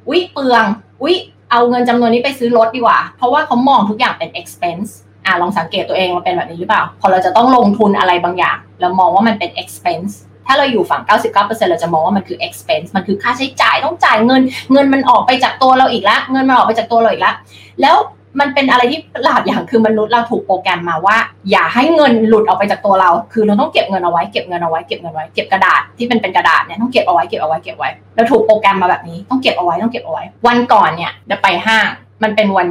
[0.07, 0.63] อุ้ยเปลือง
[1.01, 1.15] อุ้ย
[1.51, 4.89] เอาเงินจำนวนนี้ไปซื้อรถดีกว่า เพราะว่าเขามองทุกอย่างเป็น expense
[5.25, 10.13] อ่าลองสังเกตตัวเองมาเป็นแบบนี้หรือเปล่า พอเราจะต้องลงทุนอะไรบางอย่าง เรามองว่ามันเป็น expense
[10.47, 14.41] ถ้าเราอยู่ฝั่ง 99%เราจะมองว่ามันคือ expense มันคือค่าใช้จ่ายต้องจ่ายเงิน
[14.73, 17.33] เงินมันออกไปจากตัวเราอีกละ เงินมันออกไปจากตัวเราอีกละ
[17.81, 17.95] แล้ว
[18.39, 21.17] มันเป็นอะไรที่ประหลาดอย่างคือมนุษย์เราถูกโปรแกรมมาว่า
[21.52, 31.86] อย่าให้เงินหลุดออกไปจากตัวเรา คือเราต้องเก็บเงินเอาไว้เก็บเงินเอาไว้เก็บเงินไว้เก็บกระดาษที่เป็นเป็นกระดาษเนี่ยต้องเก็บเอาไว้เก็บเอาไว้เก็บไว้เราถูกโปรแกรมมาแบบนี้ต้องเก็บเอาไว้ต้องเก็บเอาไว้ วันก่อนเนี่ยเดี๋ยวไปห้าง
[32.24, 32.67] มันเป็นวัน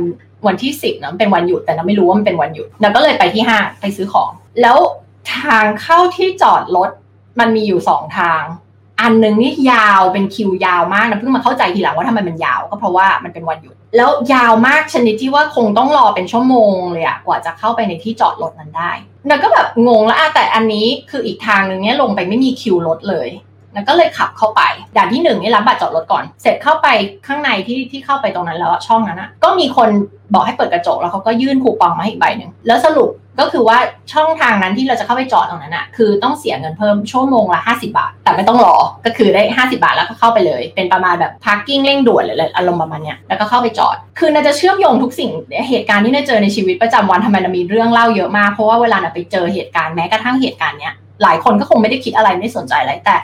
[0.46, 4.76] วันที่สิบเนาะเป็นวันหยุดแต่เราไม่รู้ว่ามันเป็นวันหยุดเราก็เลยไปที่ห้างไปซื้อของ แล้ว
[5.34, 6.90] ทางเข้าที่จอดรถ
[7.40, 8.42] มันมีอยู่สองทาง
[9.00, 18.92] อันหนึ่งนี่ยาวเป็นคิวยาวมากนะเพิ่งมาเข้าใจทีหลังว่าทำไมมันยาวก็เพราะว่ามันเป็นวันหยุด แล้วยาวมากชนิดที่ว่าคงต้องรอเป็นชั่วโมงเลยอะกว่าจะเข้าไปในที่จอดรถนั้นได้
[19.28, 23.28] แล้วก็แบบงงแล้วอะแต่อันนี้คืออีกทางหนึ่งเนี่ยลงไปไม่มีคิวรถเลย
[23.74, 24.62] แล้วก็เลยขับเข้าไป
[24.96, 26.88] ด่านที่หนึ่งนี่รับบัตรจอดรถก่อน เสร็จเข้าไป
[27.26, 29.88] ข้างในที่ที่เข้าไปตรงนั้นแล้วช่องนั้นอะก็มีคน
[30.34, 33.78] บอกให้เปิดกระจกแล้วเขาก็ยื่นคูปองมาให้อีกใบหนึ่งแล้วสรุปก็คือว่า
[34.12, 45.30] ช่องทางนั้นที่เราจะเข้าไปจอดตรงนั้นอะคือต้องเสียเงินเพิ่มชั่วโมงละ 50 บาท แต่ไม่ต้องรอก็คือได้ 50 บาทแล้วก็เข้าไปเลย เป็นประมาณแบบ parking เร่งด่วนเลยอารมณ์ประมาณเนี้ยแล้วก็เข้าไปจอด คือน่าจะเชื่อมโยงทุกสิ่ง
[45.68, 53.16] เหตุการณ์ที่น่าเจอในชีวิตประจำวันทำไมเรามีเรื่องเล่าเยอะมากเพราะว่าเวลาเราไปเจอเหตุการณ์แม้กระทั่งเหตุการณ์เนี้ยหลายคนก็คงไม่ได้คิดอะไรไม่สนใจอะไรแต่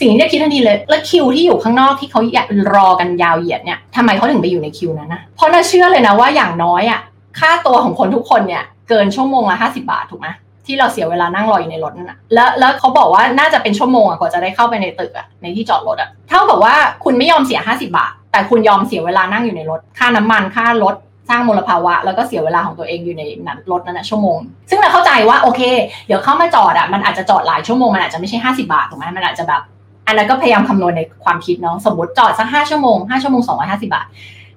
[0.00, 7.00] สิ่งที่ได้คิดทันทีเลยแล้วคิวที่อยู่ข้างนอกที่เขาอยากรอกันยาวเหยียดเนี่ยทำไมเขาถึงไปอยู่ในคิวนั้นนะเพราะน่าเชื่อเลยนะว่าอย่างน้อยอะ
[7.38, 10.28] ค่าตัวของคนทุกคนเนี่ยเกินชั่วโมงละห้าสิบาทถูกไหม
[10.66, 16.74] ที่เราเสียเวลานั่งรออยู่ในรถนั่นนะแล้วแล้วเขาบอกว่าน่าจะเป็นชั่วโมงกว่าจะได้เข้าไปในตึกอะในที่จอดรถอะเท่ากับว่า
[17.04, 20.94] คุณไม่ยอมเสียห้าสิบาท แต่คุณยอมเสียเวลานั่งอยู่ในรถ ค่าน้ำมันค่ารถ
[21.28, 24.38] สร้างมลภาวะ แล้วก็เสียเวลาของตัวเองอยู่ในนั้นรถนั้นนะชั่วโมง
[24.70, 25.60] ซึ่งเราเข้าใจว่าโอเค
[26.06, 29.62] เดี๋ยวเข้ามาจอดอะมันอาจจะจอดหลายชั่วโมงมันอาจจะไม่ใช่ห้าสิบาทถูกไหมมันอาจจะแบบ
[30.06, 34.06] อันนั้นก็พยายามคำนวณในความคิดเนาะสมมติจอดสักห้าชั่วโมงห้าชั่วโมงสองร้อยห้าสิบาท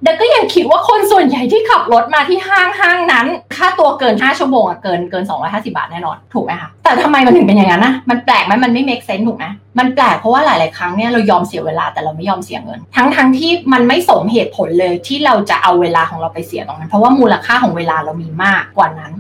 [0.04, 9.46] เด็กก็ยังคิดว่าคนส่วนใหญ่ที่ขับรถมาที่ห้างห้างนั้น ค่าตัวเกินห้าชั่วโมงอะเกินเกินสองร้อยห้าสิบาทแน่นอนถูกไหมคะแต่ทำไมมันถึงเป็นอย่างนั้นนะมันแปลกไหมมันไม่ make sense ถูกไหม
[9.80, 19.14] มันแปลกเพราะว่าหลาย ๆ ครั้งเนี่ยเรายอมเสียเวลาแต่เราไม่ยอมเสียเงิน ทั้งทั้งที่มันไม่สมเหตุผลเลยที่เราจะเอาเวลาของเราไปเสียตรงนั้น เพราะว่ามูลค่าของเวลาเรามีมากกว่านั้น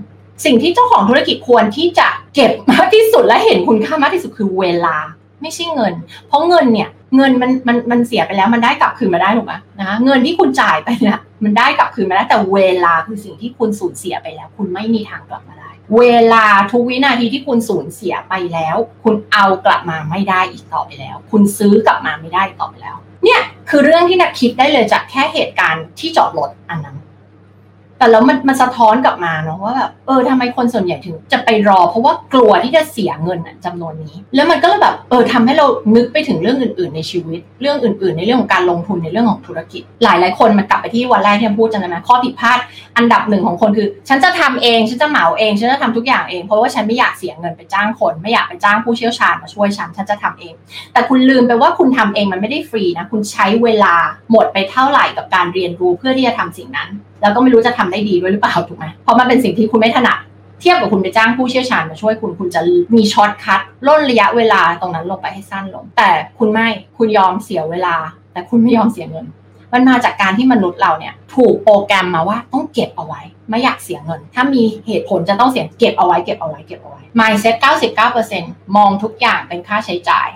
[0.45, 4.97] สิ่งที่เจ้าของธุรกิจควรที่จะเก็บมากที่สุดและเห็นคุณค่ามากที่สุดคือเวลา
[5.45, 5.93] ไม่ใช่เงิน
[6.27, 16.03] เพราะเงินเนี่ย เงินมันมันมันเสียไปแล้วมันได้กลับคืนมาได้ถูกไหมนะเงินที่คุณจ่ายไปเนี่ยมันได้กลับคืนมาได้แต่เวลาคือสิ่งที่คุณสูญเสียไปแล้ว คุณไม่มีทางกลับมาได้ เว
[16.33, 26.97] ลาทุกวินาทีที่คุณสูญเสียไปแล้ว คุณเอากลับมาไม่ได้อีกต่อไปแล้ว คุณซื้อกลับมาไม่ได้ต่อไปแล้ว เนี่ยคือเรื่องที่นักคิดได้เลยจากแค่เหตุการณ์ที่จอดรถอันนั้น
[27.99, 42.59] แต่แล้วมันมันสะท้อนกลับมาเนาะว่าแบบเออทำไมคนส่วนใหญ่ถึงจะไปรอ เพราะว่ากลัวที่จะเสียเงินจำนวนนี้ แล้วมันก็เลยแบบเออทำให้เรานึกไปถึงเรื่องอื่น ๆ ในชีวิต เรื่องอื่น ๆ ในเรื่องของการลงทุนในเรื่องของธุรกิจ หลายหลายคนมันกลับไปที่วันแรกที่พูดจังเลยนะข้อผิดพลาด
[42.97, 50.53] อันดับหนึ่งของคนคือ ฉันจะทำเองฉันจะเหมาเองฉันจะทำทุกอย่างเองเพราะว่าฉันไม่อยากเสียเงินไปจ้างคน ไม่อยากไปจ้างผู้เชี่ยวชาญมาช่วยฉันฉันจะทำเอง
[50.93, 53.95] แต่คุณลืมไปว่าคุณทำเองมันไม่ได้ฟรีนะคุณใช้เวลา
[54.31, 56.89] หมดไปเท่าไหร่กับการเรียนรู้เพื่อที่จะทำสิ่งนั้น
[57.25, 60.17] แล้วก็ไม่รู้จะทำได้ดีด้วยหรือเปล่าถูกไหมเพราะมันเป็นสิ่งที่คุณไม่ถนัด
[60.61, 62.61] เทียบกับคุณไปจ้างผู้เชี่ยวชาญมาช่วยคุณคุณจะ
[62.95, 67.95] มี shortcut ร่นระยะเวลาตรงนั้นลงไปให้สั้นลง แต่คุณไม่คุณยอมเสียเวลา
[68.33, 69.25] แต่คุณไม่ยอมเสียเงิน
[69.73, 77.55] มันมาจากการที่มนุษย์เราเนี่ย ถูกโปรแกรมมาว่าต้องเก็บเอาไว้ ไม่อยากเสียเงิน ถ้ามีเหตุผลจะต้องเสียเก็บเอาไว้เก็บเอาไว้เก็บเอาไว้ mindset
[78.35, 80.29] 99%มองทุกอย่างเป็นค่าใช้จ่าย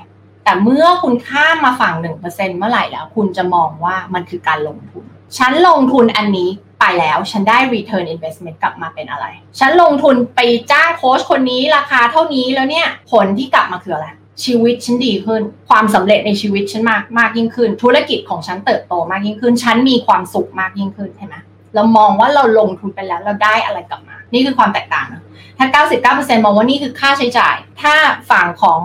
[0.43, 5.03] แต่เมื่อคุณข้ามมาฝั่ง1%เมื่อไหร่แล้ว คุณจะมองว่ามันคือการลงทุน
[5.37, 6.49] ฉันลงทุนอันนี้
[6.79, 9.25] ไปแล้วฉันได้ return investment กลับมาเป็นอะไร
[9.59, 10.39] ฉันลงทุนไป
[10.71, 14.07] จ้างโค้ชคนนี้ราคาเท่านี้แล้วเนี่ยผลที่กลับมาคืออะไร
[14.45, 21.35] ชีวิตฉันดีขึ้น ความสำเร็จในชีวิตฉันมากมากยิ่งขึ้น ธุรกิจของฉันเติบโตมากยิ่งขึ้น ฉันมีความสุขมากยิ่งขึ้นใช่ไหม
[21.75, 25.23] เรามองว่าเราลงทุนไปแล้วเราได้อะไรกลับมา นี่คือความแตกต่างนะ
[25.57, 25.83] ถ้า
[26.27, 27.93] 99%มองว่านี่คือค่าใช้จ่าย ถ้า
[28.31, 28.81] ฝั่งของ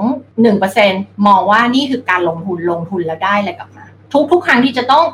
[0.63, 5.05] 1%มองว่านี่คือการลงทุนลงทุนแล้วได้อะไรกลับมา ทุกทุกครั้งที่จะต้อง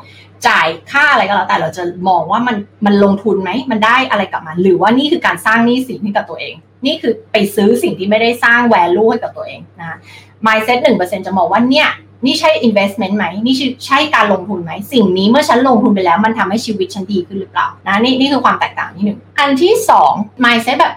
[0.47, 9.97] จ่ายค่าอะไรก็แล้วแต่เราจะมองว่ามันมันลงทุนไหมมันได้อะไรกลับมาหรือว่านี่คือการสร้างหนี้สินให้กับตัวเอง นี่คือไปซื้อสิ่งที่ไม่ได้สร้าง value ให้กับตัวเองนะ
[10.45, 11.89] mindset หนึ่งเปอร์เซ็นจะมองว่าเนี่ย
[12.25, 20.93] นี่ใช่ investment ไหมนี่ใช่การลงทุนไหม สิ่งนี้เมื่อฉันลงทุนไปแล้ว มันทำให้ชีวิตฉันดีขึ้นหรือเปล่านะนี่นี่คือความแตกต่างที่หนึ่งอันที่สอง mindset แบบ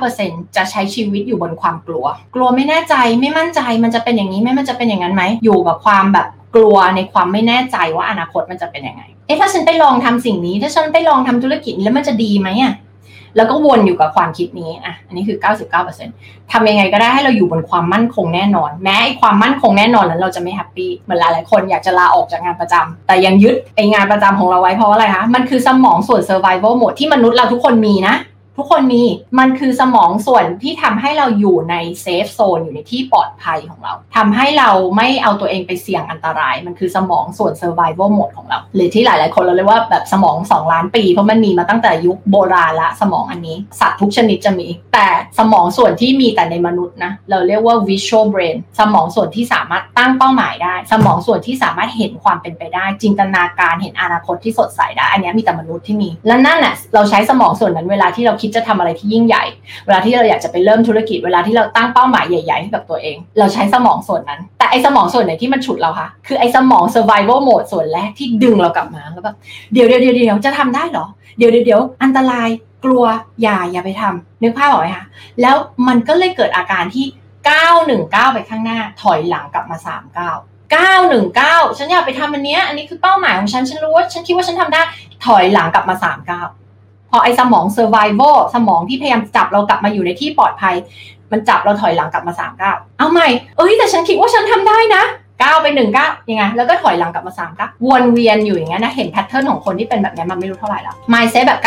[0.00, 12.74] 99%จะใช้ชีวิตอยู่บนความกลัว กลัวไม่แน่ใจไม่มั่นใจมันจะเป็นอย่างนี้ไหมมันจะเป็นอย่างนั้นไหมอยู่กับความแบบ กลัวในความไม่แน่ใจว่าอนาคตมันจะเป็นยังไง เอ๊ะถ้าฉันไปลองทำสิ่งนี้ ถ้าฉันไปลองทำธุรกิจแล้วมันจะดีไหมอะ
[13.36, 15.38] แล้วก็วนอยู่กับความคิดนี้อะอันนี้คือ
[15.94, 28.14] 99%ทำยังไงก็ได้ให้เราอยู่บนความมั่นคงแน่นอน แม้ไอ้ความมั่นคงแน่นอนนั้นเราจะไม่ happy เหมือนหลายๆคนอยากจะลาออกจากงานประจำแต่ยังยึดไอ้งานประจำของเราไว้เพราะอะไรคะมันคือสมองส่วน survival mode ที่มนุษย์เราทุกคนมีนะ
[28.56, 29.02] ทุกคนมี
[29.38, 45.06] มันคือสมองส่วนที่ทำให้เราอยู่ใน safe zone อยู่ในที่ปลอดภัยของเราทำให้เราไม่เอาตัวเองไปเสี่ยงอันตราย มันคือสมองส่วน survival mode ของเราหรือที่หลาย ๆ คนเราเรียกว่าแบบสมอง 2 ล้านปี เพราะมันมีมาตั้งแต่ยุคโบราณละสมองอันนี้ สัตว์ทุกชนิดจะมี แต่
[45.38, 59.44] สมองส่วนที่มีแต่ในมนุษย์นะเราเรียกว่า visual brain สมองส่วนที่สามารถตั้งเป้าหมายได้ สมองส่วนที่สามารถเห็นความเป็นไปได้ จินตนาการเห็นอนาคตที่สดใสได้ อันนี้มีแต่มนุษย์ที่มี และนั่นน่ะเราใช้สมองส่วนนั้นเวลาที่เราคิดจะทำอะไรที่ยิ่งใหญ่
[59.86, 69.36] เวลาที่เราอยากจะไปเริ่มธุรกิจ เวลาที่เราตั้งเป้าหมายใหญ่ๆให้กับตัวเอง เราใช้สมองส่วนนั้น แต่ไอ้สมองส่วนไหนที่มันฉุดเราคะคือไอ้สมอง survival mode ส่วนแรกที่ดึงเรากลับมาแล้วแบบ
[69.72, 71.06] เดี๋ยวเดี๋ยวเดี๋ยวจะทำได้เหรอ
[71.38, 72.48] เดี๋ยวเดี๋ยวเดี๋ยวอันตราย
[72.84, 73.04] กลัว
[73.42, 75.06] อย่าอย่าไปทำนึกภาพออกไหมคะ
[75.40, 75.56] แล้ว
[75.88, 77.04] มันก็เลยเกิดอาการที่
[77.50, 80.36] ก้าวหนึ่งก้าวไปข้างหน้า ถอยหลังกลับมาสามก้าว
[80.76, 84.82] ก้าวหนึ่งก้าวฉันอยากไปทำอันเนี้ย อันนี้คือเป้าหมายของฉัน ฉันรู้ว่า ฉันคิดว่าฉันทำได้
[85.24, 86.63] ถอยหลังกลับมาสามก้าวพ
[87.14, 90.74] อไอ้สมอง survival สมองที่พยายามจับเรากลับมาอยู่ในที่ปลอดภัย
[91.32, 95.04] มันจับเราถอยหลังกลับมาสามก้าวเอาใหม่เอ้ยแต่ฉันคิดว่าฉันทำได้นะ
[95.42, 101.60] ก้าวไปหนึ่งก้าวยังไงแล้วก็ถอยหลังกลับมาสามก้าววนเวียนอยู่อย่างเงี้ยนะเห็นแพทเทิร์นของคนที่เป็นแบบนี้มันไม่รู้เท่าไหร่แล้ว mindset แบบ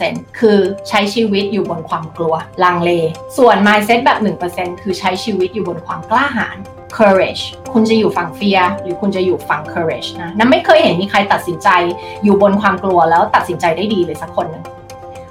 [0.00, 2.90] 99%คือใช้ชีวิตอยู่บนความกลัวลังเล
[3.36, 4.18] ส่วน mindset แบบ
[4.50, 6.56] 1%คือใช้ชีวิตอยู่บนความกล้าหาญ
[6.98, 11.68] courage คุณจะอยู่ฝั่ง fear หรือคุณจะอยู่ฝั่ง courage นะนั้นไม่เคยเห็นมีใครตัดสินใจ
[12.24, 14.64] อยู่บนความกลัวแล้วตัดสินใจได้ดีเลยสักคนนึง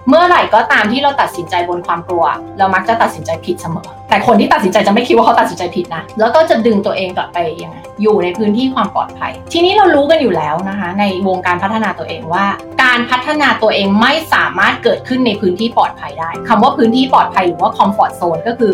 [0.10, 2.26] เมื่อไหร่ก็ตามที่เราตัดสินใจบนความกลัว
[2.58, 12.46] เรามักจะตัดสินใจผิดเสมอ แต่คนที่ตัดสินใจจะไม่คิดว่าเขาตัดสินใจผิดนะ แล้วก็จะดึงตัวเองกลับไปยังไงอยู่ในพื้นที่ความปลอดภัย ทีนี้เรารู้กันอยู่แล้วนะคะ ในวงการพัฒนาตัวเองว่า
[12.84, 18.74] การพัฒนาตัวเองไม่สามารถเกิดขึ้นในพื้นที่ปลอดภัยได้คำว่าพื้นที่ปลอดภัยหรือว่า comfort zone ก็คือ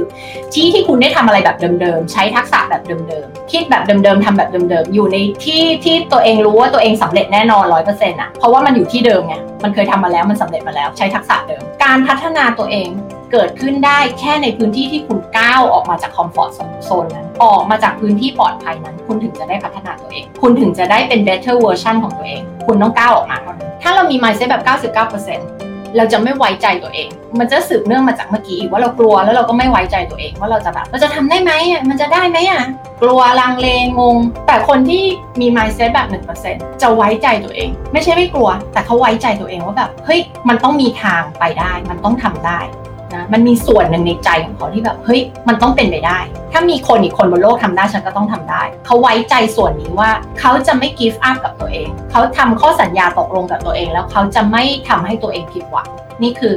[0.54, 12.90] ที่ที่คุณได้ทำอะไรแบบเดิมๆใช้ทักษะแบบเดิมๆคิดแบบเดิมๆทำแบบเดิมๆอยู่ในที่ที่ตัวเองรู้ว่าตัวเองสำเร็จแน่นอนร้อยเปอร์เซ็นต์อะเพราะว่ามันอยู่ที่เดิมไงมันเคยทำมาแล้วมันสำเร็จมาแล้วใช้ทักษะเดิม การพัฒนาตัวเอง
[13.32, 16.52] เกิดขึ้นได้แค่ในพื้นที่ที่คุณก้าวออกมาจากคอมฟอร์ต
[16.86, 24.64] โซนนั้น ออกมาจากพื้นที่ปลอดภัยนั้น คุณถึงจะได้พัฒนาตัวเอง คุณถึงจะได้เป็น better version ของตัวเอง คุณต้องก้าวออกมาเท่านั้น ถ้าเรามี mindset แบบ
[25.08, 32.64] 99% เราจะไม่ไว้ใจตัวเอง มันจะสืบเนื่องมาจากเมื่อกี้อีกว่าเรากลัวแล้วเราก็ไม่ไว้ใจตัวเองว่าเราจะแบบเราจะทำได้ไหมอะมันจะได้ไหมอะ
[33.02, 33.68] กลัวลังเล
[34.00, 35.04] งง แต่คนที่
[35.42, 36.08] มี mindset แบบ
[36.44, 42.60] 1%จะไว้ใจตัวเอง ไม่ใช่ไม่กลัว แต่เขาไว้ใจตัวเองว่าแบบเฮ้ยมันต้องมีทางไปได้ มันต้องทำได้
[43.16, 46.20] นะมันมีส่วนหนึ่งในใจของเขาที่แบบเฮ้ยมันต้องเป็นไปได้
[46.52, 55.88] ถ้ามีคนอีกคนบนโลกทำได้ฉันก็ต้องทำได้ เขาไว้ใจส่วนนี้ว่าเขาจะไม่ give up กับตัวเอง เขาทำข้อสัญญาตกลงกับตัวเอง แล้วเขาจะไม่ทำให้ตัวเองผิดหวัง
[56.24, 56.54] นี่คือ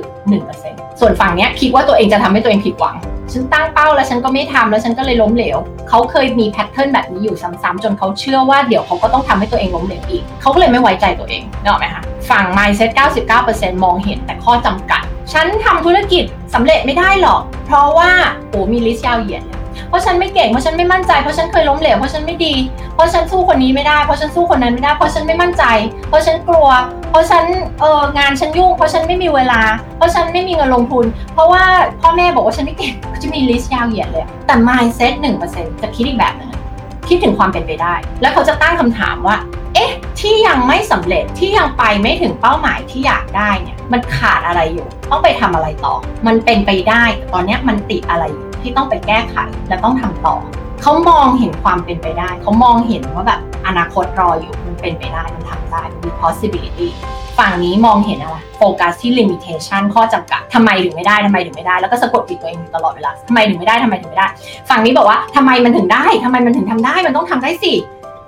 [0.49, 2.97] 1%ส่วนฝั่งเนี้ยคิดว่าตัวเองจะทำให้ตัวเองผิดหวัง
[3.33, 12.91] ฉันตั้งเป้าแล้วฉันก็ไม่ทำแล้วฉันก็เลยล้มเหลว เขาเคยมี pattern แบบนี้อยู่ซ้ำๆจนเขาเชื่อว่าเดี๋ยวเขาก็ต้องทำให้ตัวเองล้มเหลวอีก เขาก็เลยไม่ไว้ใจตัวเองนึกออกไหมคะ ฝั่ง mindset
[13.37, 18.11] 99%มองเห็นแต่ข้อจำกัด ฉันทำธุรกิจสำเร็จไม่ได้หรอก เพราะว่า
[18.51, 19.57] โอ้มี list ยาวเหยียดเลย
[19.89, 22.55] เพราะฉันไม่เก่งเพราะฉันไม่มั่นใจเพราะฉันเคยล้มเหลวเพราะฉันไม่ดี
[22.95, 25.65] เพราะฉันสู้คนนี้ไม่ได้เพราะฉันสู้คนนั้นไม่ได้เพราะฉันไม่มั่นใจ
[26.09, 26.69] เพราะฉันกลัว
[27.11, 27.45] เพราะฉัน
[27.81, 29.61] เอองานฉันยุ่งเพราะฉันไม่มีเวลา
[29.97, 31.63] เพราะฉันไม่มีเงินลงทุน เพราะว่า
[32.01, 35.13] พ่อแม่บอกว่าฉันไม่เก่งก็จะมีลิสต์ยาวเหยียดเลยแต่ mindset
[35.49, 36.51] 1%จะคิดอีกแบบหนึง
[37.09, 39.37] คิดถึงความเป็นไปได้ แล้วเขาจะตั้งคำถามว่า
[39.75, 45.95] เอ๊ะ ที่ยังไม่สำเร็จที่ยังไปไม่ถึงเป้าหมายที่อยากได้เนี่ยมันขาดอะไรอยู่ ต้องไปทำอะไรต่อ
[46.27, 49.37] มันเป็นไปได้แต่ตอนนี้มันติดอะไรอยู่ที่ต้องไปแก้ไข
[49.69, 50.37] และต้องทำต่อ
[50.83, 56.89] เขามองเห็นความเป็นไปได้ เขามองเห็นว่าแบบอนาคตรออยู่มันเป็นไปได้มันทำได้มันมี possibility
[57.39, 64.29] ฝั่งนี้มองเห็นอะไรโฟกัสที่ limitation ข้อจำกัดทำไมถึงไม่ได้ทำไมถึงไม่ได้ แล้วก็สะกดจิตตัวเองอยู่ตลอดเวลาทำไมถึงไม่ได้ทำไมถึงไม่ได้
[64.69, 67.73] ฝั่งนี้บอกว่าทำไมมันถึงได้ทำไมมันถึงทำได้มันต้องทำได้สิ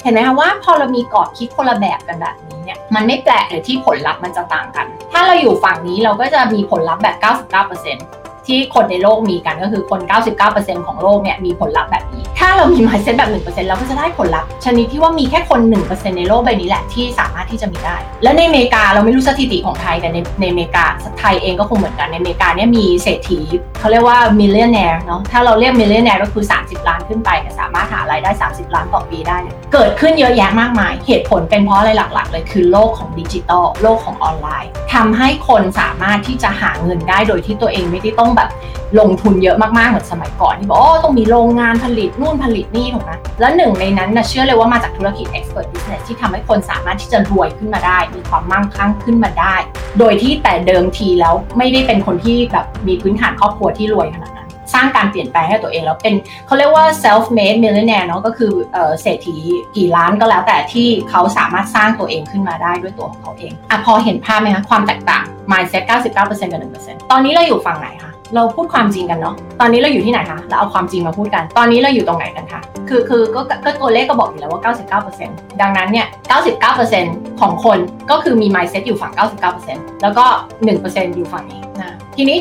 [0.03, 7.17] เห็นไหมคะว่าพอเรามีกรอบคิดคนละแบบกันแบบนี้เนี่ยมันไม่แปลกเลยที่ผลลัพธ์มันจะต่างกัน ถ้าเราอยู่ฝั่งนี้เราก็จะมีผลลัพธ์แบบ
[7.63, 10.01] 99% ที่คนในโลกมีกันก็คือคน
[10.45, 20.85] 99%ของโลกเนี่ยมีผลลัพธ์แบบนี้ ถ้าเรามี mindset แบบ 1%เราก็จะได้ผลลัพธ์ชนิดที่ว่ามีแค่คน 1%ในโลกใบนี้แหละที่สามารถที่จะมีได้ และในอเมริกาเราไม่รู้สถิติของไทยแต่ในในอเมริกา
[21.21, 23.41] ไทยเองก็คงเหมือนกันในอเมริกาเนี่ยมีเศรษฐี
[23.81, 38.51] เขาเรียกว่า millionaire เนาะถ้าเราเรียก millionaire ก็คือ 30 ล้านขึ้นไปสามารถหารายได้ 30 ล้านต่อปีได้เนี่ยเกิดขึ้นเยอะแยะมากมาย เหตุผลเป็นเพราะอะไรหลักๆ เลยคือโลกของดิจิตอลโลกของออนไลน์ทำให้คนสามารถที่จะหาเงินได้โดยที่ตัวเองไม่ได้ต้องแบบ
[39.01, 49.55] ลงทุนเยอะมากๆเหมือนสมัยก่อนที่บอกโอ้ต้องมีโรงงานผลิตนู่นผลิตนี่ถูกไหมแล้วหนึ่งในนั้นนะเชื่อเลยว่ามาจากธุรกิจ expert business ที่ทำให้คนสามารถที่จะรวยขึ้นมาได้ มีความมั่งคั่งขึ้นมาได้
[49.99, 56.14] โดยที่แต่เดิมทีแล้วไม่ได้เป็นคนที่แบบมีพื้นฐานครอบครัวที่รวยขนาดนั้นสร้างการเปลี่ยนแปลงให้ตัวเองแล้วเป็น
[56.47, 58.53] เขาเรียกว่า self made millionaire เนาะก็คือ
[59.01, 59.36] เศรษฐี
[59.76, 74.61] กี่ล้านก็แล้วแต่ที่เขาสามารถสร้างตัวเองขึ้นมาได้ด้วยตัวของเขาเองอะพอเห็นภาพไหมคะความแตกต่าง mindset 99%กับ1%ตอนนี้เราอยู่ฝั่งไหนคะ เราพูดความจริงกันเนาะ ตอนนี้เราอยู่ที่ไหนคะ เราเอาความจริงมาพูดกัน ตอนนี้เราอยู่ตรงไหนกันคะ คือคือก็ก็ตัวเลขก็บอกอยู่แล้วว่า
[75.20, 76.07] 99%ดังนั้นเนี่ย
[76.72, 77.79] 99%ของคน
[78.11, 79.12] ก็คือมี mindset อยู่ฝั่ง
[79.57, 80.24] 99%แล้วก็
[80.70, 82.39] 1%อยู่ฝั่งนี้นะ ทีนี้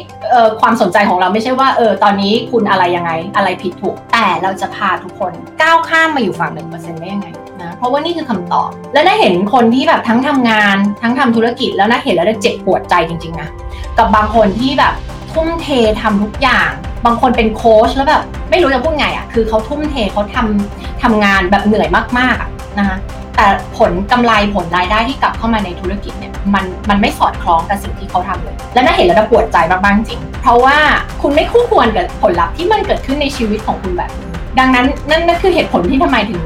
[0.61, 5.31] ความสนใจของเราไม่ใช่ว่าเออตอนนี้คุณอะไรยังไง อะไรผิดถูก แต่เราจะพาทุกคน
[5.61, 7.27] ก้าวข้ามมาอยู่ฝั่ง 1%ได้ยังไง
[7.61, 13.49] นะเพราะว่านี่คือคำตอบ และน่าเห็นคนที่แบบทั้งทำงาน ทั้งทำธุรกิจแล้วน่าเห็นแล้วเจ็บปวดใจจริงๆนะ
[13.97, 14.93] กับบางคนที่แบบ
[15.38, 15.69] ทุ่มเท
[16.01, 16.71] ทำทุกอย่าง
[17.05, 21.88] บางคนเป็นโค้ชแล้วแบบไม่รู้จะพูดไงอะ คือเขาทุ่มเทเขาทำทำงานแบบเหนื่อย
[22.19, 22.97] มากๆนะคะ
[23.35, 30.77] แต่ผลกำไรผลรายได้ที่กลับเข้ามาในธุรกิจเนี่ยมันมันไม่สอดคล้องกับสิ่งที่เขาทำเลย และน่าเห็นแล้วปวดใจมากๆจริง เพราะว่า
[31.21, 34.11] คุณไม่คู่ควรกับผลลัพธ์ที่มันเกิดขึ้นในชีวิตของคุณแบบ
[34.59, 36.41] ดังนั้นนั่นนั่นคือเหตุผลที่ทำไมถึง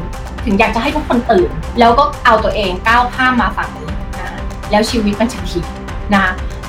[0.45, 3.89] ถึงอยากจะให้ทุกคนตื่น แล้วก็เอาตัวเองก้าวข้ามมาฝั่งนี้
[4.19, 4.39] นะ
[4.71, 5.59] แล้วชีวิตมันจะดี
[6.15, 6.25] นะ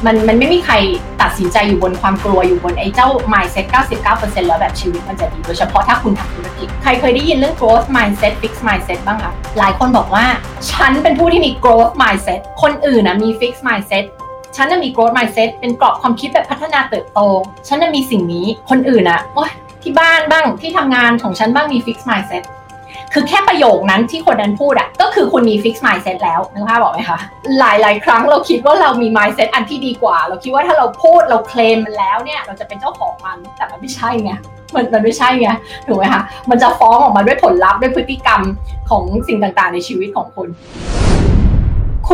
[0.06, 0.74] มันมันไม่มีใคร
[1.22, 3.66] ตัดสินใจอยู่บนความกลัวอยู่บนไอ้เจ้า mindset
[4.06, 10.26] 99%แล้วแบบชีวิตมันจะดีโดยเฉพาะถ้าคุณทำธุรกิจ ใครเคยได้ยินเรื่อง growth mindset fix mindset บ้างคะหลายคนบอกว่า
[10.70, 14.04] ฉันเป็นผู้ที่มี growth mindset คนอื่นนะมี fix mindset
[14.56, 17.20] ฉันน่ะมี growth mindset เป็นกรอบความคิดแบบพัฒนาเติบโต
[17.68, 19.50] ฉันน่ะมีสิ่งนี้ คนอื่นอะโอ๊ย
[19.82, 22.42] ที่บ้านบ้างที่ทำงานของฉันบ้างมี fix mindset
[23.14, 27.18] คือแค่ประโยคนั้นที่คนนั้นพูดอะก็คือคุณมี fixed mindset แล้วนึกภาพออกไหมคะ
[27.58, 34.32] หลาย ๆ ครั้งเราคิดว่าเรามี mindset อันที่ดีกว่า เราคิดว่าถ้าเราพูดเราเคลมมันแล้วเนี่ย เราจะเป็นเจ้าของมันแต่มันไม่ใช่ไง
[34.74, 35.48] มันมันไม่ใช่ไง
[35.86, 38.40] ถูกไหมคะมันจะฟ้องออกมาด้วยผลลัพธ์ด้วยพฤติกรรม
[38.90, 40.48] ของสิ่งต่าง ๆ ในชีวิตของคุณ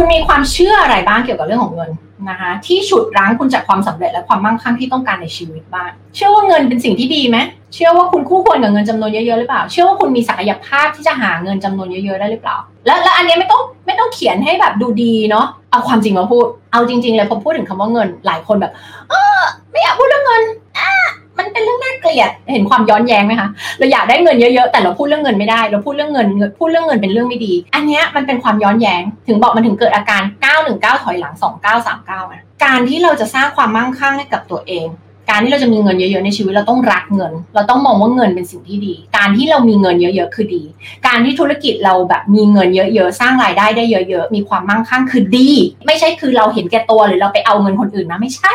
[0.00, 1.90] คุณมีความเชื่ออะไรบ้างเกี่ยวกับเรื่องของเงิน
[2.30, 7.38] นะคะที่ฉุดรั้งคุณจากความสำเร็จและความมั่งคั่งที่ต้องการในชีวิตบ้าง เชื่อว่าเงินเป็นสิ่งที่ดีไหม
[7.74, 18.72] เชื่อว่าคุณคู่ควรกับเงินจำนวนเยอะๆหรือเปล่า เชื่อว่าคุณมีศักยภาพที่จะหาเงินจำนวนเยอะๆได้หรือเปล่า และและอันนี้ไม่ต้องไม่ต้องเขียนให้แบบดูดีเนาะเอาความจริงมาพูด เอาจริง ๆ เลยพอพูดถึงคำว่าเงินหลายคนแบบ
[19.10, 19.40] เออ
[19.70, 20.42] ไม่อยากพูดเรื่องเงิน
[21.58, 23.48] เป็นเรื่องน่าเกลียดเห็นความย้อนแย้งไหมคะ
[23.78, 26.26] เราอยากได้เงินเยอะๆแต่เราพูดเรื่องเงินไม่ได้ เราพูดเรื่องเงิน
[26.58, 30.22] พูดเรื่องเงินเป็นเรื่องไม่ดี อันนี้มันเป็นความย้อนแย้งถึงบอกมันถึงเกิดอาการ
[30.62, 31.34] 919 ถอยหลัง
[31.82, 34.88] 2939นะการที่เราจะสร้างความมั่งคั่งให้กับตัวเอง
[35.30, 40.62] การที่เราจะมีเงินเยอะๆในชีวิตเราต้องรักเงิน เราต้องมองว่าเงินเป็นสิ่งที่ดี การที่เรามีเงินเยอะๆคือดี
[41.06, 45.50] การที่ธุรกิจเราแบบมีเงินเยอะๆ สร้างรายได้ได้เยอะ ๆ มีความมั่งคั่งคือดี
[45.86, 48.54] ไม่ใช่คือเราเห็นแก่ตัวหรือเราไปเอาเงินคนอื่นนะไม่ใช่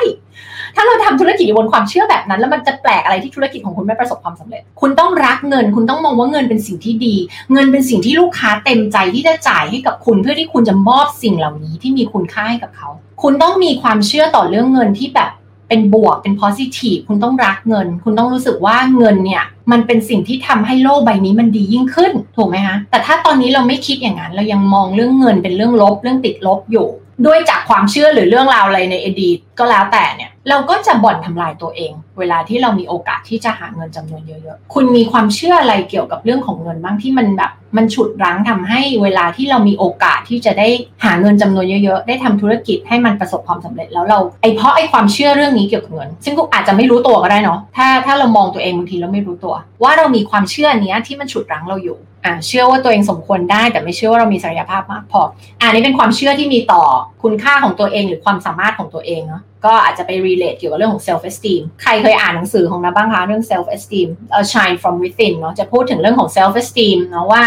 [0.76, 7.16] ถ้าเราทำธุรกิจอยู่บนความเชื่อแบบนั้น แล้วมันจะแปลกอะไรที่ธุรกิจของคุณไม่ประสบความสำเร็จ คุณต้องรักเงิน คุณต้องมองว่าเงินเป็นสิ่งที่ดี
[7.54, 12.90] เงินเป็นสิ่งที่ลูกค้าเต็มใจที่จะจ่ายให้กับคุณเพื่อที่คุณจะมอบสิ่งเหล่านี้ที่มีคุณค่าให้กับเขา
[13.22, 15.32] คุณต้องมีความเชื่อต่อเรื่องเงินที่แบบ
[15.70, 26.88] เป็นบวกเป็น positive คุณต้องรักเงิน คุณต้องรู้สึกว่าเงินเนี่ยมันเป็นสิ่งที่ทำให้โลกใบนี้มันดียิ่งขึ้นถูกไหมคะแต่ถ้าตอนนี้เราไม่คิดอย่างนั้น เรายังมองเรื่องเงินเป็นเรื่องลบเรื่องติดลบอยู่
[27.26, 40.68] ด้วยจากความเชื่อหรือเรื่องราวอะไรในอดีตก็แล้วแต่เนี่ยเราก็จะบ่อนทำลายตัวเอง เวลาที่เรามีโอกาสที่จะหาเงินจำนวนเยอะๆ คุณมีความเชื่ออะไรเกี่ยวกับเรื่องของเงินบ้างที่มันแบบมันฉุดรั้งทำให้เวลาที่เรามีโอกาสที่จะได้
[41.04, 55.22] หาเงินจำนวนเยอะๆ ได้ทำธุรกิจให้มันประสบความสำเร็จแล้วเราไอเพราะไอความเชื่อเรื่องนี้เกี่ยวกับเงิน ซึ่งกูอาจจะไม่รู้ตัวก็ได้เนาะถ้าถ้าเรามองตัวเองบางทีเราไม่รู้ตัว ว่าเรามีความเชื่อนี้ที่มันฉุดรั้งเราอยู่อ่าเชื่อว่าตัวเองสมควรได้แต่ไม่เชื่อว่าเรามีศักยภาพมากพอ
[55.62, 56.84] อันนี้เป็นความเชื่อที่มีต่อ
[57.24, 67.44] คุณค่าของตัวเองหรือความสามารถของตัวเองเนาะก็อาจจะไป relate เกี่ยวกับเรื่องของ self esteem ใครเคยอ่านหนังสือของนะบ้างคะเรื่อง self esteem เอ่อ shine from within เนาะจะพูดถึงเรื่องของ self esteem เนาะว่า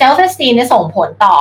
[0.00, 1.36] self esteem เนี่ยส่งผลต่อ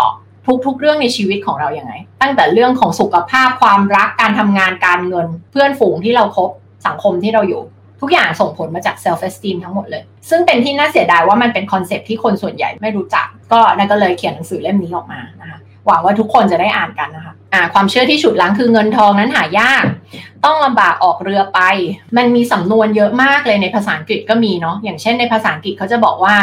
[0.66, 6.49] ทุกๆ เรื่องในชีวิตของเราอย่างไง ตั้งแต่เรื่องของสุขภาพความรักการทำงานการเงิน เพื่อนฝูงที่เราครบ
[6.88, 7.62] สังคมที่เราอยู่
[8.01, 19.86] ทุกอย่างส่งผลมาจาก self esteem ทั้งหมดเลย ซึ่งเป็นที่น่าเสียดายว่ามันเป็นคอนเซปที่คนส่วนใหญ่ไม่รู้จัก ก็นั่นก็เลยเขียนหนังสือเล่มนี้ออกมานะคะหวังว่าทุกคนจะได้อ่านกันนะคะ อ่าความเชื่อที่ฉุดล้างคือเงินทองนั้นหายาก
[20.45, 21.60] ต้องลำบากออกเรือไป
[22.18, 26.36] มันมีสำนวนเยอะมากเลยในภาษาอังกฤษก็มีเนาะอย่างเช่นในภาษาอังกฤษเขาจะบอกว่า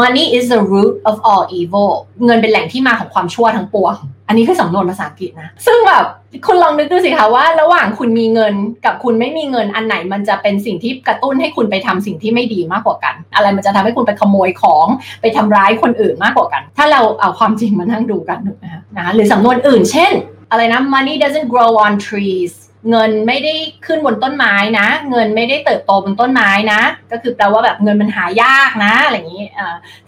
[0.00, 1.90] money is the root of all evil
[2.24, 3.94] เงินเป็นแหล่งที่มาของความชั่วทั้งปวง
[4.28, 6.04] อันนี้คือสำนวนภาษาอังกฤษนะ ซึ่งแบบ
[6.46, 8.54] คุณลองนึกดูสิคะว่า ระหว่างคุณมีเงิน
[8.84, 14.86] กับคุณไม่มีเงินอันไหนมันจะเป็นสิ่งที่กระตุ้นให้คุณไปทำสิ่งที่ไม่ดีมากกว่ากัน อะไรมันจะทำให้คุณไปขโมยของ
[15.20, 20.12] ไปทำร้ายคนอื่นมากกว่ากัน ถ้าเราเอาความจริงมานั่งดูกันถูกไหมคะนะหรือสำนวนอื่น เช่น
[20.50, 22.52] อะไรนะ money doesn't grow on trees
[22.90, 23.54] เงินไม่ได้
[23.86, 26.80] ขึ้นบนต้นไม้นะ เงินไม่ได้เติบโตบนต้นไม้นะ
[27.12, 29.44] ก็คือแปลว่าแบบเงินมันหายากนะอะไรอย่างนี้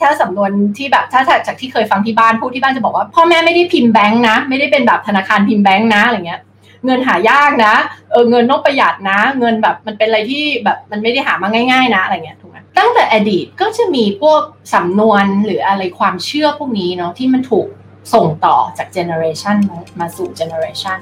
[0.00, 6.40] ถ้าสำนวนที่แบบถ้าจากที่เคยฟังที่บ้านพูดที่บ้านจะบอกว่าพ่อแม่ไม่ได้พิมพ์แบงค์นะ ไม่ได้เป็นแบบธนาคารพิมพ์แบงค์นะอะไรเงี้ย
[6.86, 7.74] เงินหายากนะ
[8.10, 14.40] เออเงินต้องประหยัดนะ เงินแบบมันเป็นอะไรที่แบบมันไม่ได้หามาง่าย ๆ นะอะไรเงี้ยถูกไหมตั้งแต่อดีตก็จะมีพวก
[14.74, 17.66] สำนวนหรืออะไรความเชื่อพวกนี้เนาะที่มันถูก
[18.14, 19.56] ส่งต่อจาก generation
[20.00, 20.98] มาสู่ generation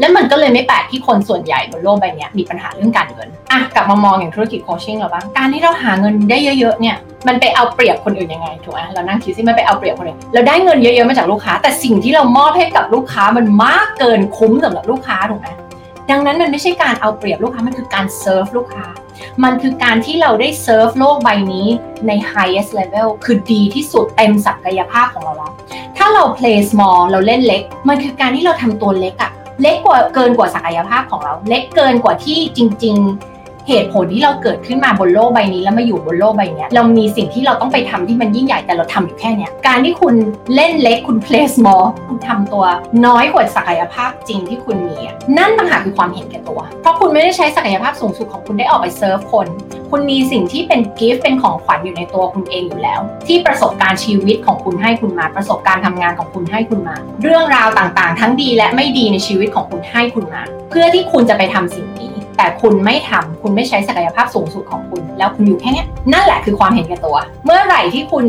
[0.00, 15.48] แล้วมันก็เลยไม่แปลกที่คนส่วนใหญ่บนโลกใบนี้มีปัญหาเรื่องการเงินอะกลับมามองอย่างธุรกิจ coaching เราบ้างการที่เราหาเงินได้เยอะๆเนี่ยมันไปเอาเปรียบคนอื่นยังไงถูกไหมเรานั่งคิดซิมันไปเอาเปรียบคนอื่นเราได้เงินเยอะๆมาจากลูกค้า แต่สิ่งที่เรามอบให้กับลูกค้ามันมากเกินคุ้มสำหรับลูกค้าถูกไหม
[16.10, 18.86] ดังนั้นมันไม่ใช่การเอาเปรียบลูกค้ามันคือการเซิร์ฟลูกค้า
[19.44, 21.66] มันคือการที่เราได้เซิร์ฟโลกใบนี้
[22.06, 25.52] ใน highest level คือดีที่สุดเต็มศักยภาพของเราแล้ว
[25.96, 29.32] ถ้าเรา play small เราเล่นเล็ก มันคือการที่เราทำตัวเล็กอะ
[29.62, 33.31] เล็กกว่าเกินกว่าศักยภาพของเรา เล็กเกินกว่าที่จริง ๆ
[33.68, 40.14] เหตุผลที่เราเกิดขึ้นมาบนโลกใบนี้แล้วมาอยู่บนโลกใบนี้เรามีสิ่งที่เราต้องไปทำที่มันยิ่งใหญ่แต่เราทำอยู่แค่เนี้ยการที่คุณ
[40.54, 42.64] เล่นเล็กคุณ play small คุณทำตัว
[43.06, 44.96] น้อยกว่าศักยภาพจริงที่คุณมี
[45.38, 49.46] นั่นต่างหากคือความเห็นแก่ตัว เพราะคุณไม่ได้ใช้ศักยภาพสูงสุดของคุณได้ออกไปเซิร์ฟคน
[49.90, 68.24] คุณมีสิ่งที่เป็นกิฟต์เป็นของขวัญอยู่ในตัวคุณเองอยู่แล้ว ที่ประสบการณ์ชีวิตของคุณให้คุณมาประสบการณ์ทำงานของคุณให้คุณมา เรื่องราวต่างๆ ทั้งดีและไม่ดีในชีวิตของคุณให้คุณมา เพื่อที่คุณจะไปทำสิ่งนี้แต่คุณไม่ทำคุณไม่ใช้ศักยภาพสูงสุดของคุณ แล้วคุณอยู่แค่นี้นั่นแหละคือความเห็นแก่ตัว เมื่อไหร่ที่คุณ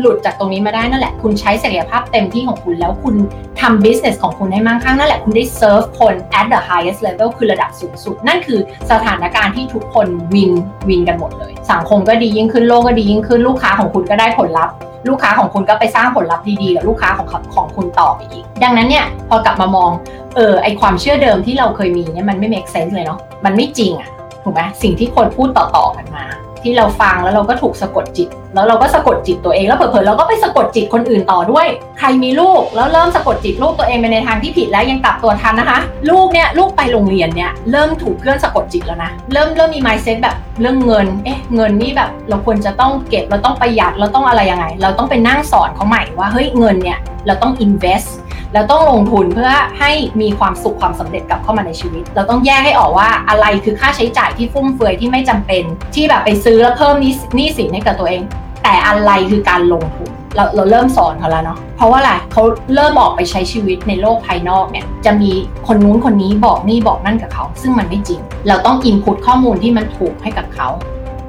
[0.00, 3.14] หลุดจากตรงนี้มาได้นั่นแหละ คุณใช้ศักยภาพเต็มที่ของคุณแล้วคุณ
[3.60, 10.52] ทำ business ของคุณให้มั่งคั่งนั่นแหละ คุณได้ serve คน at the highest level คือระดับสูงสุด นั่นคือสถานการณ์ที่ทุกคนวิน
[10.88, 14.74] วินกันหมดเลย สังคมก็ดียิ่งขึ้นโลกก็ดียิ่งขึ้นลูกค้าของคุณก็ได้ผลลัพธ์
[15.08, 19.90] ลูกค้าของคุณก็ไปสร้างผลลัพธ์ดีๆกับลูกค้าของของคุณต่อไปอีก ดังนั้นเนี่ยพอกลับมามอง
[20.36, 24.10] เออไอความเชื่อเดิมที่เราเคยมีเนี่ยมันไม่ make sense เลยเนาะมันไม่จริงอะ
[24.44, 26.24] ถูกไหมสิ่งที่คนพูดต่อๆกันมา
[26.62, 31.66] ที่เราฟังแล้วเราก็ถูกสะกดจิต แล้วเราก็สะกดจิตตัวเองแล้วเผลอๆเราก็ไปสะกดจิตคนอื่นต่อด้วย
[31.98, 35.78] ใครมีลูกแล้วเริ่มสะกดจิตลูกตัวเองไปในทางที่ผิดแล้วยังกลับตัวทันนะคะ
[36.10, 48.08] ลูกเนี่ยลูกไปโรงเรียนเนี่ยเริ่มถูกเพื่อนสะกดจิตแล้วนะเริ่มเริ่มมี mindset แบบเรื่องเงินเอ๊ะเงินนี่แบบเราควรจะต้องเก็บเราต้องประหยัดเราต้องอะไรยังไง เราต้องไปนั่งสอนเขาใหม่ว่าเฮ้ยเงินเนี่ยเราต้อง invest
[48.54, 55.62] เราต้องลงทุนเพื่อให้มีความสุขความสำเร็จกลับเข้ามาในชีวิต เราต้องแยกให้ออกว่าอะไรคือค่าใช้จ่ายที่ฟุ่มเฟือยที่ไม่จำเป็น
[55.94, 56.94] ที่แบบไปซื้อแล้วเพิ่ม
[57.38, 58.22] นี้สินให้กับตัวเอง
[58.62, 62.42] แต่อะไรคือการลงทุนเราเราเริ่มสอนเขาแล้วเนาะ เพราะว่าอะไรเขา
[62.74, 65.30] เริ่มออกไปใช้ชีวิตในโลกภายนอกเนี่ย จะมี
[65.66, 70.68] คนนู้นคนนี้บอกนี่บอกนั่นกับเขา ซึ่งมันไม่จริง เราต้องอินพุตข้อมูลที่มันถูกให้กับเขา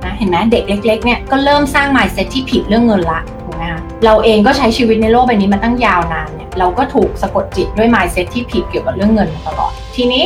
[0.06, 3.20] นะ เห็นไหมเด็กเล็ก ๆ เนี่ยก็เริ่มสร้าง mindset ที่ผิดเรื่องเงินละ
[3.54, 10.26] กไหมคะเราเองก็ใช้ชีวิตในโลกใบนี้มาตั้งยาวนานเนี่ยเราก็ถูกสะกดจิตด้วย mindset ที่ผิดเกี่ยวกับเรื่องเงินมาตลอด ทีนี้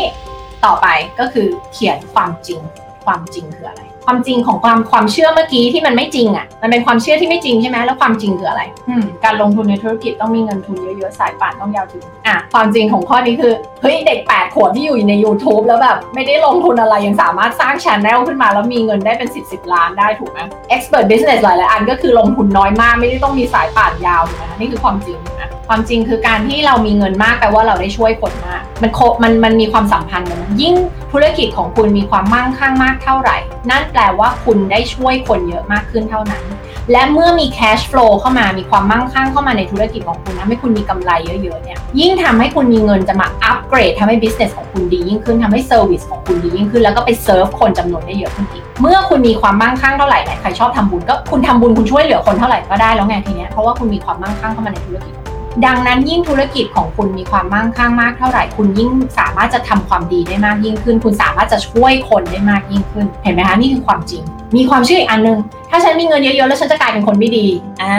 [0.65, 0.88] ต่อไป
[1.19, 2.59] ก็คือเขียนความจริง
[3.05, 20.39] ความจริงคืออะไร ความจริงของความความเชื่อเมื่อกี้ที่มันไม่จริงอะ มันเป็นความเชื่อที่ไม่จริงใช่ไหมแล้วความจริงคืออะไรอืมการลงทุนในธุรกิจต้องมีเงินทุนเยอะๆ สายป่านต้องยาวถึง อะ ความจริงของข้อนี้คือ เฮ้ย เด็ก 8 ขวบที่อยู่ใน YouTube แล้วแบบ ไม่ได้ลงทุนอะไรยังสามารถสร้างช anel ขึ้นมาแล้วมีเงินได้เป็น 10บสล้านได้ถูกไหม
[20.76, 30.76] expert business หลายๆอันก็คือลงทุนน้อยมากไม่ได้ต้องมีสายป่านยาวถูกไหมนี่คือความจริงนะความจริงคือการที่เรามีเงินมากแปลว่าเราได้ช่วยคนมาก มันโคมันมันมีความสัมพันธ์กันยิ่ง
[31.12, 33.38] ธุรกิจของคุณมีความมั่งคั่งมากเท่าไหร่
[33.70, 36.43] นั่นแปลว่าคุณได้ช่วยคนเยอะมากขึ้นเท่านั้น
[36.91, 41.11] และเมื่อมี cash flow เข้ามามีความมั่งคั่งเข้ามาในธุรกิจของคุณทำให้คุณมีกำไร
[41.43, 55.16] เยอะๆเนี่ยยิ่งทำให้คุณมีเงินจะมาอัปเกรดทำให้ business ของคุณดียิ่งขึ้นทำให้ service ของคุณดียิ่งขึ้น แล้วก็ไป serve คนจำนวนได้เยอะขึ้นอีกเมื่อคุณมีความมั่งคั่งเท่าไหร่ใครชอบทำบุญก็คุณทำบุญคุณช่วยเหลือคนเท่าไหร่ก็ได้แล้วไงทีเนี้ยเพราะว่าคุณมีความมั่งคั่งเข้ามาในธุรกิจ
[55.66, 58.89] ดังนั้นยิ่งธุรกิจของคุณมีความมั่งคั่งมากเท่าไหร่คุณยิ่ง
[59.20, 64.24] สามารถจะทำความดีได้มากยิ่งขึ้น คุณสามารถจะช่วยคนได้มากยิ่งขึ้น เห็นไหมคะนี่คือความจริง
[64.55, 65.38] มีความเชื่ออีกอันนึง
[65.70, 67.47] ถ้าฉันมีเงินเยอะๆแล้วฉันจะกลายเป็นคนไม่ดี
[67.84, 67.95] อ่า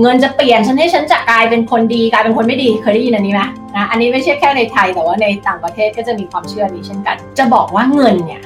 [0.00, 3.42] เงินจะเปลี่ยนฉันให้ฉันจะกลายเป็นคนดีกลายเป็นคนไม่ดีเคยได้ยินอันนี้ไหม
[3.76, 8.42] นะอันนี้ไม่ใช่แค่ในไทยแต่ว่าในต่างประเทศก็จะมีความเชื่อนี้เช่นกัน จะบอกว่าเงินเนี่ย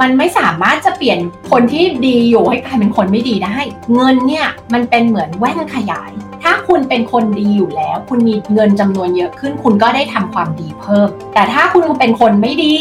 [0.00, 1.18] มันไม่สามารถจะเปลี่ยน
[1.50, 3.56] คนที่ดีอยู่ให้กลายเป็นคนไม่ดีได้
[3.94, 6.10] เงินเนี่ยมันเป็นเหมือนแว่นขยาย
[6.42, 12.76] ถ้าคุณเป็นคนดีอยู่แล้ว คุณมีเงินจำนวนเยอะขึ้น คุณก็ได้ทำความดีเพิ่ม แต่ถ้าคุณเป็นคนไม่ดี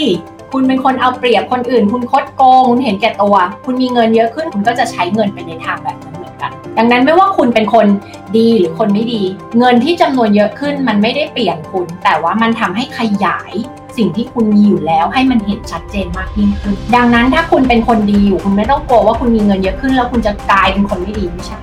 [0.54, 3.36] คุณเป็นคนเอาเปรียบคนอื่น คุณคดโกงคุณเห็นแก่ตัว
[3.66, 7.88] คุณมีเงินเยอะขึ้น คุณก็จะใช้เงินไปในทางแบบนั้น กัน ดังนั้นไม่ว่าคุณเป็นคน
[8.38, 9.22] ดีหรือคนไม่ดี
[9.58, 13.54] เงินที่จำนวนเยอะขึ้นมันไม่ได้เปลี่ยนคุณ แต่ว่ามันทำให้ขยาย
[13.98, 21.60] สิ่งที่คุณมีอยู่แล้วให้มันเห็นชัดเจนมากยิ่งขึ้น ดังนั้นถ้าคุณเป็นคนดีอยู่คุณไม่ต้องกลัวว่าคุณมีเงินเยอะขึ้น แล้วคุณจะกลายเป็นคนไม่ดีไม่ใช่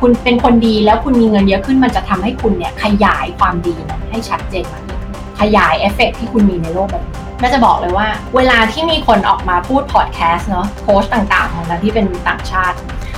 [0.00, 3.74] คุณเป็นคนดีแล้วคุณมีเงินเยอะขึ้นมันจะทำให้คุณเนี่ยขยายความดี
[4.10, 5.00] ให้ชัดเจนมากยิ่ง
[5.40, 12.76] ขยายเอฟเฟกที่คุณมีในโลกแบบนี้ ก็จะบอกเลยว่า เวลาที่มีคนออกมาพูดพอดแคสต์เนาะโค้ชต่างๆของเราที่เป็นต่างชาติ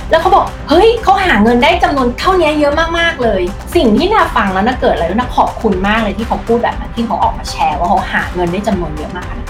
[0.09, 3.41] แล้วเขาบอก เฮ้ยเขาหาเงินได้จำนวนเท่านี้เยอะมากๆเลย
[3.75, 9.47] สิ่งที่นาฟังแล้วน่าเกิดอะไรแล้วนาขอบคุณมากเลยที่เขาพูดแบบนั้นที่เขาออกมาแชร์ว่าเขาหาเงินได้จำนวนเยอะมากนะ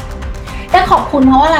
[0.72, 1.60] แต่ขอบคุณเพราะอะไร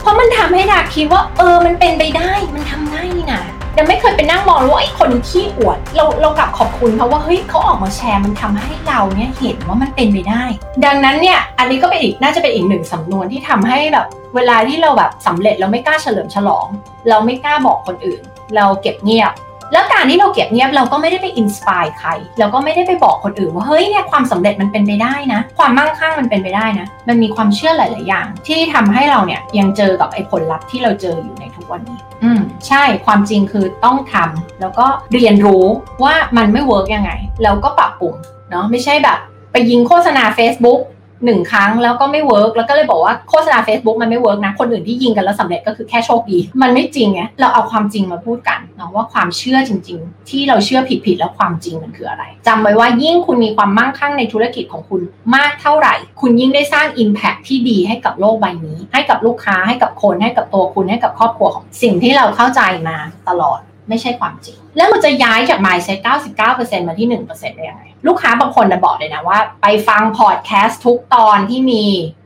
[0.00, 3.42] เพราะมันทำให้ดาคิดว่า เออมันเป็นไปได้มันทำได้นี่นะ
[3.78, 10.44] ยังไม่เคยไปนั่งมองว่าไอ้คนขี้อวด เราเรากลับขอบคุณเพราะว่าเฮ้ยเขาออกมาแชร์มันทำให้เราเนี่ยเห็นว่ามันเป็นไปได้
[10.84, 16.66] ดังนั้นเนี่ยอันนี้ก็เป็นอีกน่าจะเป็นอีกหนึ่งสำนวนที่ทำให้แบบ เวลาที่เราแบบสำเร็จเราไม่กล้าเฉลิมฉลอง
[17.08, 18.22] เราไม่กล้าบอกคนอื่น
[18.56, 19.32] เราเก็บเงียบ
[19.72, 35.64] แล้วการที่เราเก็บเงียบเราก็ไม่ได้ไปอินสปายใคร เราก็ไม่ได้ไปบอกคนอื่นว่าเฮ้ยเนี่ยความสำเร็จมันเป็นไปได้นะ ความมั่งคั่งมันเป็นไปได้นะ มันมีความเชื่อหลาย ๆ อย่าง ที่ทำให้เราเนี่ยยังเจอกับไอ้ผลลัพธ์ที่เราเจออยู่ในทุกวันนี้ อืมใช่ความจริงคือต้องทำแล้วก็เรียนรู้
[36.04, 37.12] ว่ามันไม่ work ยังไง
[37.42, 38.14] แล้วก็ปรับปรุง
[38.50, 39.18] เนาะไม่ใช่แบบ
[39.52, 40.80] ไปยิงโฆษณา Facebook
[41.24, 55.00] หนึ่งครั้งแล้วก็ไม่ work แล้วก็เลยบอกว่าโฆษณา Facebook มันไม่ work นะ คนอื่นที่ยิงกันแล้วสำเร็จก็คือแค่โชคดี มันไม่จริงไงเราเอาความจริงมาพูดกันเนาะว่าความเชื่อจริง ๆ ที่เราเชื่อผิดๆแล้วความจริงมันคืออะไรจำไว้ว่ายิ่งคุณมีความมั่งคั่งในธุรกิจของคุณ
[55.34, 62.96] มากเท่าไหร่ คุณยิ่งได้สร้าง Impact ที่ดีให้กับโลกใบนี้ ให้กับลูกค้าให้กับคนให้กับตัวคุณให้กับครอบครัวของสิ่งที่เราเข้าใจมา
[63.28, 63.60] ตลอด
[63.92, 65.98] ไม่ใช่ความจริง แล้วเราจะย้ายจาก mindset
[66.42, 71.84] 99%มาที่ 1%ได้ยังไงลูกค้าบางคนจะบอกเลยนะว่า ไปฟังพอดแคสต์ทุกตอนที่มี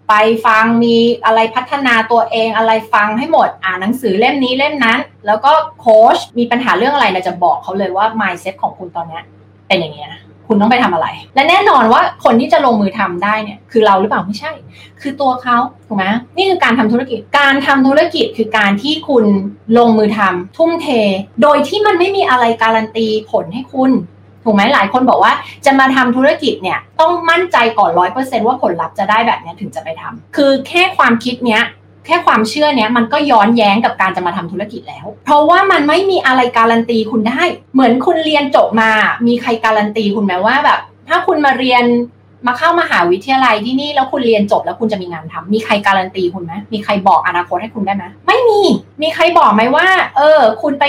[0.08, 0.14] ไป
[0.46, 9.20] ฟังมีอะไรพัฒนาตัวเองอะไรฟังให้หมดอ่านหนังสือเล่มนี้เล่มนั้น แล้วก็โค้ชมีปัญหาเรื่องอะไรเราจะบอกเขาเลยว่า mindset ของคุณตอนนี้
[9.68, 14.52] เป็นอย่างนี้นะ คุณต้องไปทำอะไร และแน่นอนว่าคนที่จะลงมือทำได้เนี่ยคือเราหรือเปล่าไม่ใช่
[15.00, 19.24] คือตัวเขาถูกไหมนี่คือการทำธุรกิจ การทำธุรกิจคือการที่คุณ
[19.78, 20.86] ลงมือทำทุ่มเท
[21.42, 23.92] โดยที่มันไม่มีอะไรการันตีผลให้คุณ
[24.44, 25.32] ถูกไหมหลายคนบอกว่า
[25.66, 31.62] จะมาทำธุรกิจเนี่ยต้องมั่นใจก่อนร้อยเปอร์เซ็นว่าผลลัพธ์จะได้แบบนี้ถึงจะไปทำคือแค่ความคิดเนี้ย
[32.06, 37.42] แค่ความเชื่อเนี้ยมันก็ย้อนแย้งกับการจะมาทำธุรกิจแล้ว เพราะว่ามันไม่มีอะไรการันตีคุณได้
[37.74, 38.90] เหมือนคุณเรียนจบมา
[39.26, 41.84] มีใครการันตีคุณไหมว่าแบบ ถ้าคุณมาเรียน
[42.46, 48.60] มาเข้ามหาวิทยาลัยที่นี่แล้วคุณเรียนจบแล้วคุณจะมีงานทำมีใครการันตีคุณไหมมีใครบอกอนาคตให้คุณได้ไหมไม่มี
[49.02, 49.86] มีใครบอกไหมว่า
[50.16, 50.84] เออ คุณไป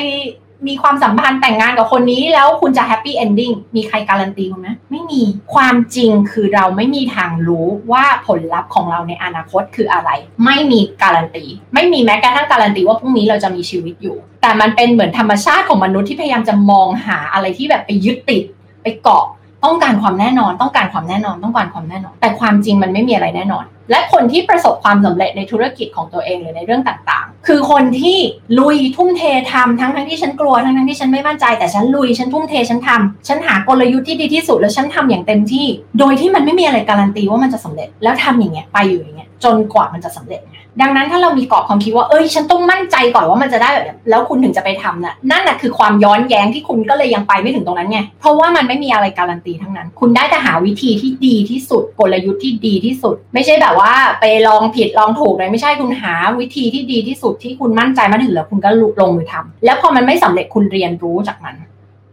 [0.67, 5.21] มีความสัมพันธ์แต่งงานกับคนนี้แล้วคุณจะ happy ending มีใครการันตีคุณไหมไม่มี
[5.53, 10.09] ความจริงคือเราไม่มีทางรู้ว่าผลลัพธ์ของเราในอนาคตคืออะไร
[10.45, 18.43] ไม่มีการันตี ไม่มีแม้กระทั่งการันตีว่าพรุ่งนี้เราจะมีชีวิตอยู่ แต่มันเป็นเหมือนธรรมชาติของมนุษย์ที่พยายามจะมองหาอะไรที่แบบไปยึดติด
[18.83, 19.25] ไปเกาะ
[19.65, 28.17] ต้องการความแน่นอน ต้องการความแน่นอน ต้องการความแน่นอน แต่ความจริงมันไม่มีอะไรแน่นอน และคนที่ประสบความสำเร็จในธุรกิจของตัวเองหรือในเรื่องต่างๆ คือคนที่
[28.59, 35.67] ลุยทุ่มเททำทั้งทั้งที่ฉันกลัวทั้งทั้งที่ฉันไม่มั่นใจ แต่ฉันลุยฉันทุ่มเทฉันทำฉันหากลยุทธ์ที่ดีที่สุดแล้วฉันทำอย่างเต็มที่
[35.99, 58.69] โดยที่มันไม่มีอะไรการันตีว่ามันจะสำเร็จ แล้วทำอย่างเงี้ยไปอยู่อย่างเงี้ยจนกว่ามันจะสำเร็จไง ดังนั้นถ้าเรามีกรอบความคิดว่าเอ้ยฉันต้องมั่นใจก่อนว่ามันจะได้แบบนี้แล้วคุณถึงจะไปทำน่ะนั่นน่ะคือความย้อนแย้งที่คุณก็เลยยังไปไม่ถึงตรงนั้นไงเพราะว่ามันไม่มีอะไรการันตีทั้งนั้น คุณได้แต่หาวิธีที่ดีที่สุดกลยุทธ์ที่ดีที่สุด ไม่ใช่แบบว่าไปลองผิดลองถูกเลยไม่ใช่คุณหาวิธีที่ดีที่สุดที่คุณมั่นใจมาถึงแล้วคุณก็
[59.01, 61.55] ลงมือทำแล้วพอมันไม่สำเร็จคุณเรียนรู้จากมัน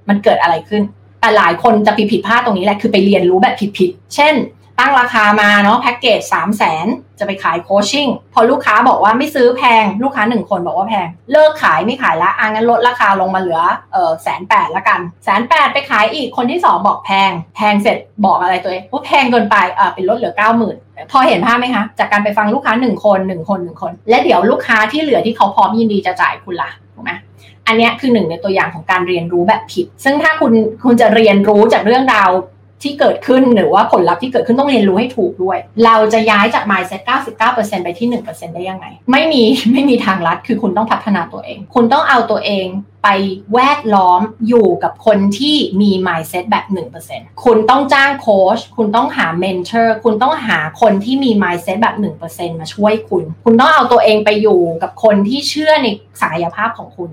[0.09, 0.83] มันเกิดอะไรขึ้น
[1.21, 4.35] แต่หลายคนจะผิดผิดพลาดตรงนี้แหละคือไปเรียนรู้แบบผิดๆเช่น
[4.79, 6.87] ตั้งราคามาเนาะแพ็กเกจ3 0 0แสน
[7.18, 13.61] จะไปขายโคชชิ่งพอลูกค้าบอกว่าไม่ซื้อแพงลูกค้าหนึ่งคนบอกว่าแพง เลิกขายไม่ขายละอะงั้นลดราคาลงมาเหลือ
[13.93, 20.43] เออแสนแปดละกันแสนแปดไปขายอีกคนที่2บอกแพง แพงเสร็จบอกอะไรตัวเองว่าแพงเกินไปอะเป็นลดเหลือ9
[20.75, 27.12] 0,000พอเห็นภาพไหมคะ จากการไปฟังลูกค้า1คน1คน1คน และเดี๋ยวลูกค้าที่เหลือที่เขาพร้อมยินดีจะจ่ายคุณละถูกไหม
[27.66, 30.53] อันนี้คือหนึ่งในตัวอย่างของการเรียนรู้แบบผิด ซึ่งถ้าคุณ
[30.85, 32.31] คุณจะเรียนรู้จากเรื่องราว
[32.85, 37.03] ที่เกิดขึ้นหรือว่าผลลัพธ์ที่เกิดขึ้นต้องเรียนรู้ให้ถูกด้วย เราจะย้ายจาก mindset
[37.43, 42.66] 99%ไปที่ 1%ได้ยังไง ไม่มีไม่มีทางลัดคือคุณต้องพัฒนาตัวเอง คุณต้องเอาตัวเอง
[43.05, 43.09] ไป
[43.55, 46.64] แวดล้อมอยู่กับคนที่มี mindset แบบ
[47.05, 51.97] 1%คุณต้องจ้างโค้ชคุณต้องหา mentor คุณต้องหาคนที่มี mindset แบบ
[52.28, 55.87] 1%มาช่วยคุณ คุณต้องเอาตัวเองไปอยู่กับคนที่เชื่อใน
[56.20, 57.11] ศักยภาพของคุณ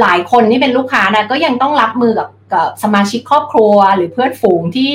[0.00, 4.92] หลายคนที่เป็นลูกค้านะก็ยังต้องรับมือกับกับสมาชิกครอบครัวหรือเพื่อนฝูงที่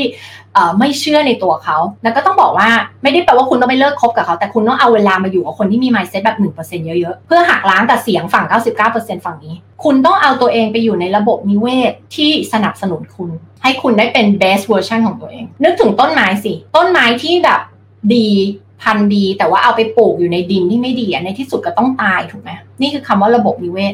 [0.80, 2.70] ไม่เชื่อในตัวเขาแล้วก็ต้องบอกว่า
[3.04, 8.46] ไม่ได้แปลว่าคุณต้องไปเลิกคบกับเขา แต่คุณต้องเอาเวลามาอยู่กับคนที่มี mindset แบบ 1%เยอะๆ เพื่อหักล้างกับเสียงฝั่ง
[8.86, 13.30] 99%ฝั่งนี้ คุณต้องเอาตัวเองไปอยู่ในระบบนิเวศที่สนับสนุนคุณ
[13.64, 17.62] ให้คุณได้เป็น best version ของตัวเอง นึกถึงต้นไม้สิ ต้นไม้ที่แบบ
[18.14, 18.28] ดี
[18.82, 22.52] พันธุ์ดี แต่ว่าเอาไปปลูกอยู่ในดินที่ไม่ดีในที่สุดก็ต้องตายถูกไหม
[22.82, 23.94] นี่คือคำว่าระบบนิเวศ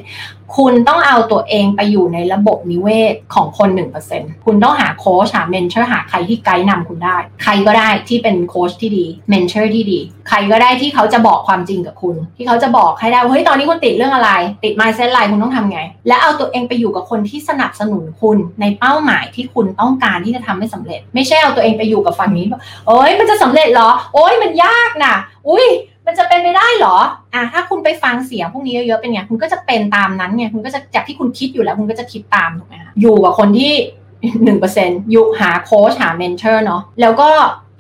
[0.58, 3.70] คุณต้องเอาตัวเองไปอยู่ในระบบนิเวศของคน
[4.08, 14.32] 1%คุณต้องหาโค้ชหา mentor หาใครที่ไกด์นำคุณได้ ใครก็ได้ที่เป็นโค้ชที่ดี mentor ที่ดี ใครก็ได้ที่เขาจะบอกความจริงกับคุณ ที่เขาจะบอกให้ได้ว่าเฮ้ยตอนนี้คุณติดเรื่องอะไร
[14.64, 22.46] ติดไมซ์เซตไลน์คุณต้องทำไง และเอาตัวเองไปอยู่กับคนที่สนับสนุนคุณในเป้าหมายที่คุณต้องการที่จะทำให้สำเร็จ ไม่ใช่เอาตัวเองไปอยู่กับฝั่งนี้
[22.88, 25.16] โอ้ยมันจะสำเร็จเหรอ โอ้ยมันยากนะ
[25.50, 25.66] อุ้ย
[26.08, 26.98] มันจะเป็นไปได้เหรอ
[27.34, 33.74] อะถ้าคุณไปฟังเสียงพวกนี้เยอะๆเป็นไง คุณก็จะเป็นตามนั้นไง คุณก็จะจากที่คุณคิดอยู่แล้ว คุณก็จะคิดตามถูกไหมคะอยู่กับคนที่
[34.44, 37.30] หนึ่งเปอร์เซ็นต์อยู่หาโค้ชหา mentor เนาะ แล้วก็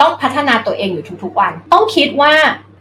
[0.01, 2.31] ต้องพัฒนาตัวเองอยู่ทุกๆวัน ต้องคิดว่า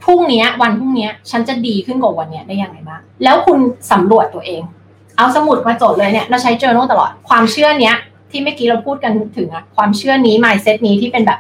[0.05, 3.59] พรุ่งนี้วันพรุ่งนี้ฉันจะดีขึ้นกว่าวันนี้ได้ยังไงบ้าง แล้วคุณ
[3.93, 4.63] สำรวจตัวเอง
[5.17, 7.97] เอาสมุดมาจดเลยเนี่ย เราใช้ journal ตลอด ความเชื่อเนี้ย
[8.31, 11.39] ที่เมื่อกี้เราพูดกันถึงอะความเชื่อนี้ mindset นี้ที่เป็นแบบ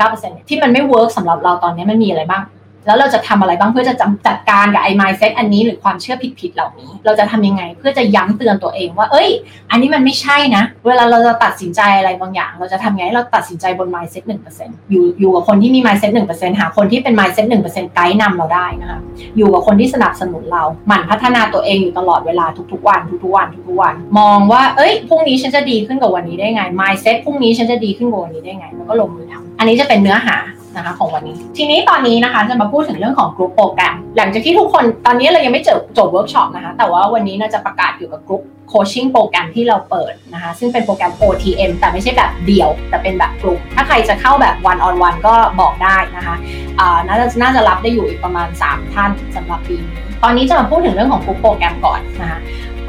[0.00, 2.42] 99%ที่มันไม่เวิร์กสำหรับเราตอนนี้มันมีอะไรบ้าง
[2.86, 3.94] แล้วเราจะทำอะไรบ้างเพื่อจะ
[4.26, 9.28] จัดการกับไอ้ mindset อันนี้หรือความเชื่อผิดๆเหล่านี้ เราจะทำยังไงเพื่อจะย้ำเตือนตัวเองว่า เอ้ย
[9.70, 19.00] อันนี้มันไม่ใช่นะ เวลาเราจะตัดสินใจอะไรบางอย่าง เราจะทำไงเราตัดสินใจบน mindset 1%อร์เซ็นต์อยู่อยู่กับคนที่มี mindset 1%หาคนที่เป็น mindset 1%ไกด์นำเราได้นะคะ
[19.36, 30.36] อยู่กับคนที่สนับสนุนเราหมั่นพัฒนาตัวเองอยู่ตลอดเวลาทุกๆวันทุกๆวันทุกๆวัน มองว่าเอ้ยพรุ่งนี้ฉันจะดีขึ้นกว่าวันนี้ได้ไง mindset พรุ่งนี้ฉันจะดีขึ้นกว่าวันนี้ได้ไงแล้วก็ลงมือทำอันนี้จะเป็นเนื้อหา
[30.76, 46.36] นะคะของวันนี้ ทีนี้ตอนนี้นะคะจะมาพูดถึงเรื่องของกลุ่มโปรแกรม หลังจากที่ทุกคนตอนนี้เรายังไม่จบจบเวิร์กช็อปนะคะ แต่ว่าวันนี้เราจะประกาศเกี่ยวกับกลุ่ม coaching โปรแกรมที่เราเปิดนะคะ ซึ่งเป็นโปรแกรม OTM แต่ไม่ใช่แบบเดี่ยว แต่เป็นแบบกลุ่ม ถ้าใครจะเข้าแบบ one on one ก็บอกได้นะคะ
[46.80, 52.40] อ่าน่าจะน่าจะรับได้อยู่อีกประมาณ 3 ท่านสำหรับปีนี้ตอนนี้จะมาพูดถึงเรื่องของกลุ่มโปรแกรมก่อนนะคะ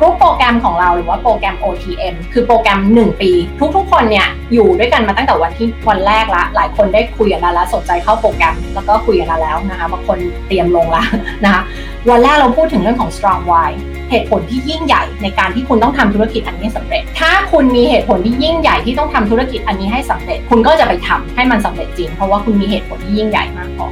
[0.04, 3.32] กรุ๊ปโปรแกรมของเราหรือว่าโปรแกรม OTM คือโปรแกรม 1 ปี
[3.76, 11.08] ทุกๆ คนเนี่ยอยู่ด้วยกันมาตั้งแต่วันที่วันแรกละ หลายคนได้คุยกันแล้วสนใจเข้าโปรแกรม แล้วก็คุยกันแล้วนะคะบางคนเตรียมลงแล้ว
[11.44, 11.62] นะคะ
[12.10, 13.72] วันแรกเราพูดถึงเรื่องของ strong why
[14.10, 23.88] เหตุผลที่ยิ่งใหญ่ในการที่คุณต้องทำธุรกิจอันนี้สำเร็จ ถ้าคุณมีเหตุผลที่ยิ่งใหญ่ที่ต้องทำธุรกิจอันนี้ให้สำเร็จ คุณก็จะไปทำให้มันสำเร็จจริง เพราะว่าคุณมีเหตุผลที่ยิ่งใหญ่มากพอ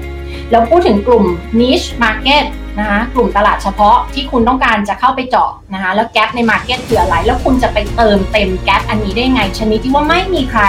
[0.52, 1.26] แล้วพูดถึงกลุ่ม
[1.60, 2.45] niche market
[2.80, 10.64] นะคะกลุ่มตลาดเฉพาะที่คุณต้องการจะเข้าไปเจาะนะคะแล้ว gap ใน market คืออะไร แล้วคุณจะไปเติมเต็ม gap อันนี้ได้ไง ชนิดที่ว่าไม่มีใคร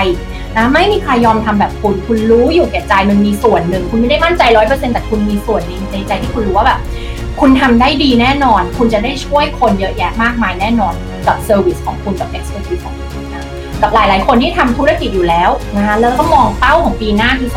[0.57, 6.81] นะไม่มีใครยอมทำแบบคุณ คุณรู้อยู่แก่ใจมันมีส่วนหนึ่ง คุณไม่ได้มั่นใจร้อยเปอร์เซ็นต์แต่คุณมีส่วนนึงในใจที่คุณรู้ว่าแบบ
[7.41, 10.95] คุณทำได้ดีแน่นอน คุณจะได้ช่วยคนเยอะแยะมากมายแน่นอน
[11.27, 13.47] กับ service ของคุณกับ expertise ของคุณนะ
[13.83, 17.51] กับหลาย ๆ คนที่ทำธุรกิจอยู่แล้วนะคะแล้วก็มองเป้าของปีหน้าคือ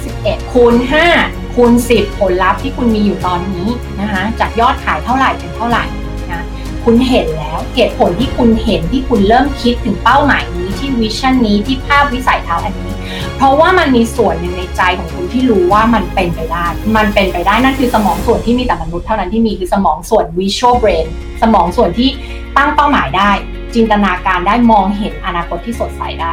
[0.00, 3.68] 2021คูณ5 คูณ 10 ผลลัพธ์ที่คุณมีอยู่ตอนนี้
[4.00, 5.84] นะคะจากยอดขายเท่าไหร่เป็นเท่าไหร่
[6.32, 6.42] นะ
[6.84, 12.94] คุณเห็นแล้วเหตุผลที่คุณเห็นที่คุณเริ่มคิดถึงเป้าหมายนี้ที่วิชั่นนี้ที่ภาพวิสัยทัศน์อันนี้
[13.36, 21.06] เพราะว่ามันมีส่วนหนึ่งในใจของคุณที่รู้ว่ามันเป็นไปได้ มันเป็นไปได้นั่นคือสมองส่วนที่มีแต่มนุษย์เท่านั้นที่มีคือสมองส่วน visual brain
[21.42, 22.10] สมองส่วนที่
[22.56, 23.30] ตั้งเป้าหมายได้
[23.74, 26.32] จินตนาการได้มองเห็นอนาคตที่สดใสได้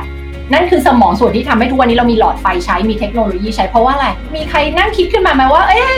[0.54, 5.94] นั่นคือสมองส่วนที่ทำให้ทุกวันนี้เรามีหลอดไฟใช้มีเทคโนโลยีใช้เพราะว่าอะไร มีใครนั่งคิดขึ้นมาไหมว่า เอ๊ะ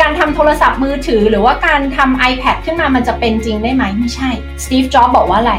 [0.00, 4.30] การทำโทรศัพท์มือถือ หรือว่าการทำ iPad ขึ้นมามันจะเป็นจริงได้ไหมไม่ใช่
[4.64, 5.54] สตีฟจ็อบบอกว่าอะไร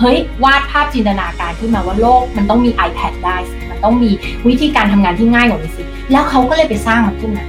[0.00, 4.10] เฮ้ยวาดภาพจินตนาการขึ้นมาว่าโลกมันต้องมี iPad ได้สิมันต้องมี
[4.48, 7.44] วิธีการทำงานที่ง่ายกว่านี้สิแล้วเขาก็เลยไปสร้างมันขึ้นมา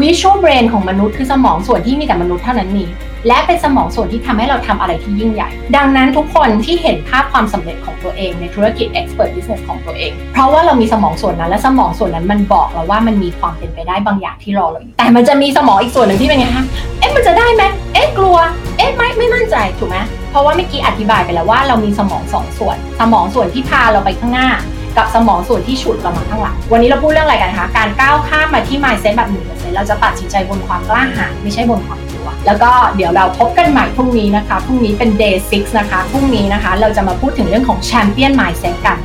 [0.00, 2.84] visual brain ของมนุษย์คือสมองส่วนที่มีแต่มนุษย์เท่านั้นมี
[3.26, 16.64] และเป็นสมองส่วนที่ทำให้เราทำอะไรที่ยิ่งใหญ่ ดังนั้นทุกคนที่เห็นภาพความสำเร็จของตัวเองในธุรกิจ expert business ของตัวเอง เพราะว่าเรามีสมองส่วนนั้น และสมองส่วนนั้นมันบอกเราว่ามันมีความเป็นไปได้บางอย่างที่รอเราอยู่แต่มันจะมีสมองอีกส่วนหนึ่งที่เป็นไงคะ
[16.98, 17.62] เอ๊ะมันจะได้ไหม
[17.94, 18.36] เอ๊ะกลัว
[18.78, 19.98] เอ๊ะไม่ไม่มั่นใจถูกไหม
[20.30, 24.48] เพราะว่าเมื่อกี้อธิบายไปแล้วว่าเรามีสมองสองส่วน สมองส่วนที่พาเราไปข้างหน้า
[24.96, 29.44] กับสมองส่วนที่ฉุดเรามาข้างหลัง วันนี้เราพูดเรื่องอะไรกันคะ การก้าวข้ามมาที่ mindset แบบหนึ่ง
[29.76, 31.98] เราจะตัดสินใจบนความกล้าหาญไม่ใช่บนความ
[32.46, 38.98] แล้วก็เดี๋ยวเราพบกันใหม่พรุ่งนี้นะคะพรุ่งนี้เป็น day 6นะคะพรุ่งนี้นะคะเราจะมาพูดถึงเรื่องของ champion mindset กัน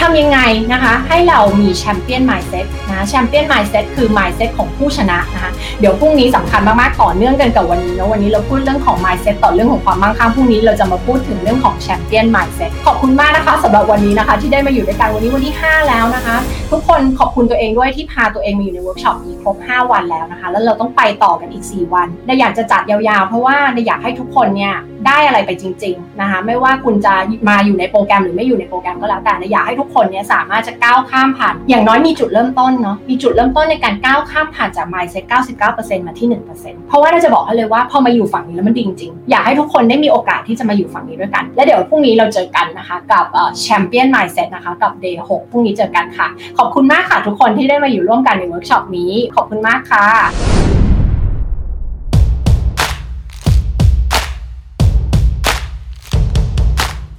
[0.00, 0.40] ทำยังไง
[0.72, 5.50] นะคะให้เรามีแชมเปี้ยน mindset นะแชมเปี้ยน mindset คือ mindset ของผู้ชนะนะคะ
[5.80, 16.36] เดี๋ยวพรุ่งนี้สำคัญมากๆต่อเนื่องกันกับวันนี้นะวันนี้เราพูดเรื่องของ mindset ต่อเรื่องของความมั่งคั่งพรุ่งนี้เราจะมาพูดถึงเรื่องของแชมเปี้ยน mindset ขอบคุณมากนะคะสำหรับวันนี้นะคะ ที่ได้มาอยู่ด้วยกันวันนี้วันที่ 5 แล้วนะคะ
[16.70, 24.74] ทุกคนขอบคุณตัวเองด้วยที่พาตัวเองมาอยู่ในเวิร์กช็อปนี้ครบ 5 วันแล้วนะคะ แล้วเราต้องไปต่อกันอีก 4 วันดาอยากจะจัดยาวๆ เพราะว่าดาอยากให้ทุกคนเนี่ย
[25.06, 27.14] ได้อะไรไปจริง ๆนะคะ ไม่ว่าคุณจะ
[27.48, 35.24] มาอยู่ในโปรแกรมหรือไม่อยู่ในโปรแกรมก็แล้วแต่เนยอยากให้ทุกคนเนี่ยสามารถจะก้าวข้ามผ่าน อย่างน้อยมีจุดเริ่มต้นเนาะมีจุดเริ่มต้นในการก้าวข้ามผ่านจาก mindset
[35.66, 36.28] 99%มาที่
[36.58, 43.24] 1%เพราะว่าเราจะบอกให้เลยว่าพอมาอยู่ฝั่งนี้แล้วมันดีจริงๆอยากให้ทุกคนได้มีโอกาสที่จะมาอยู่ฝั่งนี้ด้วยกัน และเดี๋ยวพรุ่งนี้เราเจอกันนะคะ กับ
[43.60, 46.26] champion mindset นะคะกับ day 6พรุ่งนี้เจอกันค่ะ
[46.58, 50.06] ขอบคุณมากค่ะทุกคนที่ได้มาอยู่ร่วมกันในเวิร์กช็อปนี้ขอบคุณมากค่ะ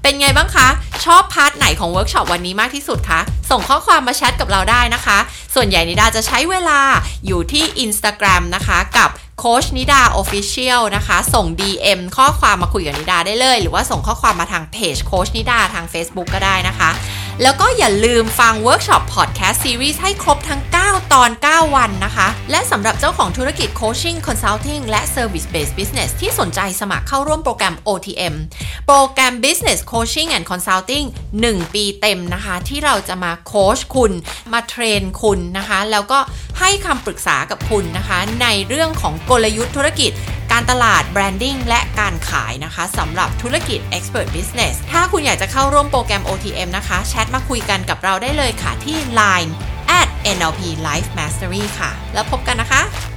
[0.03, 0.67] เป็นไงบ้างคะ
[1.05, 5.17] ชอบ part ไหนของเวิร์กช็อปวันนี้มากที่สุดคะ ส่งข้อความมาแชทกับเราได้นะคะ
[5.55, 6.79] ส่วนใหญ่นิดาจะใช้เวลา
[7.27, 9.09] อยู่ที่ Instagram นะคะกับ
[9.39, 16.91] โคชนิดา Official นะคะ ส่ง DM ข้อความมาคุยกับนิดาได้เลย หรือว่าส่งข้อความมาทางเพจโคชนิดาทาง Facebook ก็ได้นะคะ
[17.43, 28.35] แล้วก็อย่าลืมฟังเวิร์กช็อปพอดแคสต์ซีรีส์ให้ครบทั้ง 9 ตอน 9 วันนะคะ และสำหรับเจ้าของธุรกิจ Coaching Consulting และ Service Based Business ที่สนใจสมัครเข้าร่วมโปรแกรม OTM
[28.87, 31.05] โปรแกรม Business Coaching and Consulting
[31.39, 34.11] 1 ปีเต็มนะคะ ที่เราจะมาโคชคุณ
[34.51, 36.19] มา train คุณนะคะ แล้วก็
[36.59, 40.11] ให้คำปรึกษากับคุณนะคะ ในเรื่องของกลยุทธ์ธุรกิจ
[40.51, 49.51] การตลาด branding และการขายนะคะสำหรับธุรกิจ Expert Business ถ้าคุณอยากจะเข้าร่วมโปรแกรม OTM นะคะแชทมาคุยกันกับเราได้เลยค่ะที่ Line
[49.99, 53.10] at NLP Life Mastery ค่ะ แล้วพบกันนะคะ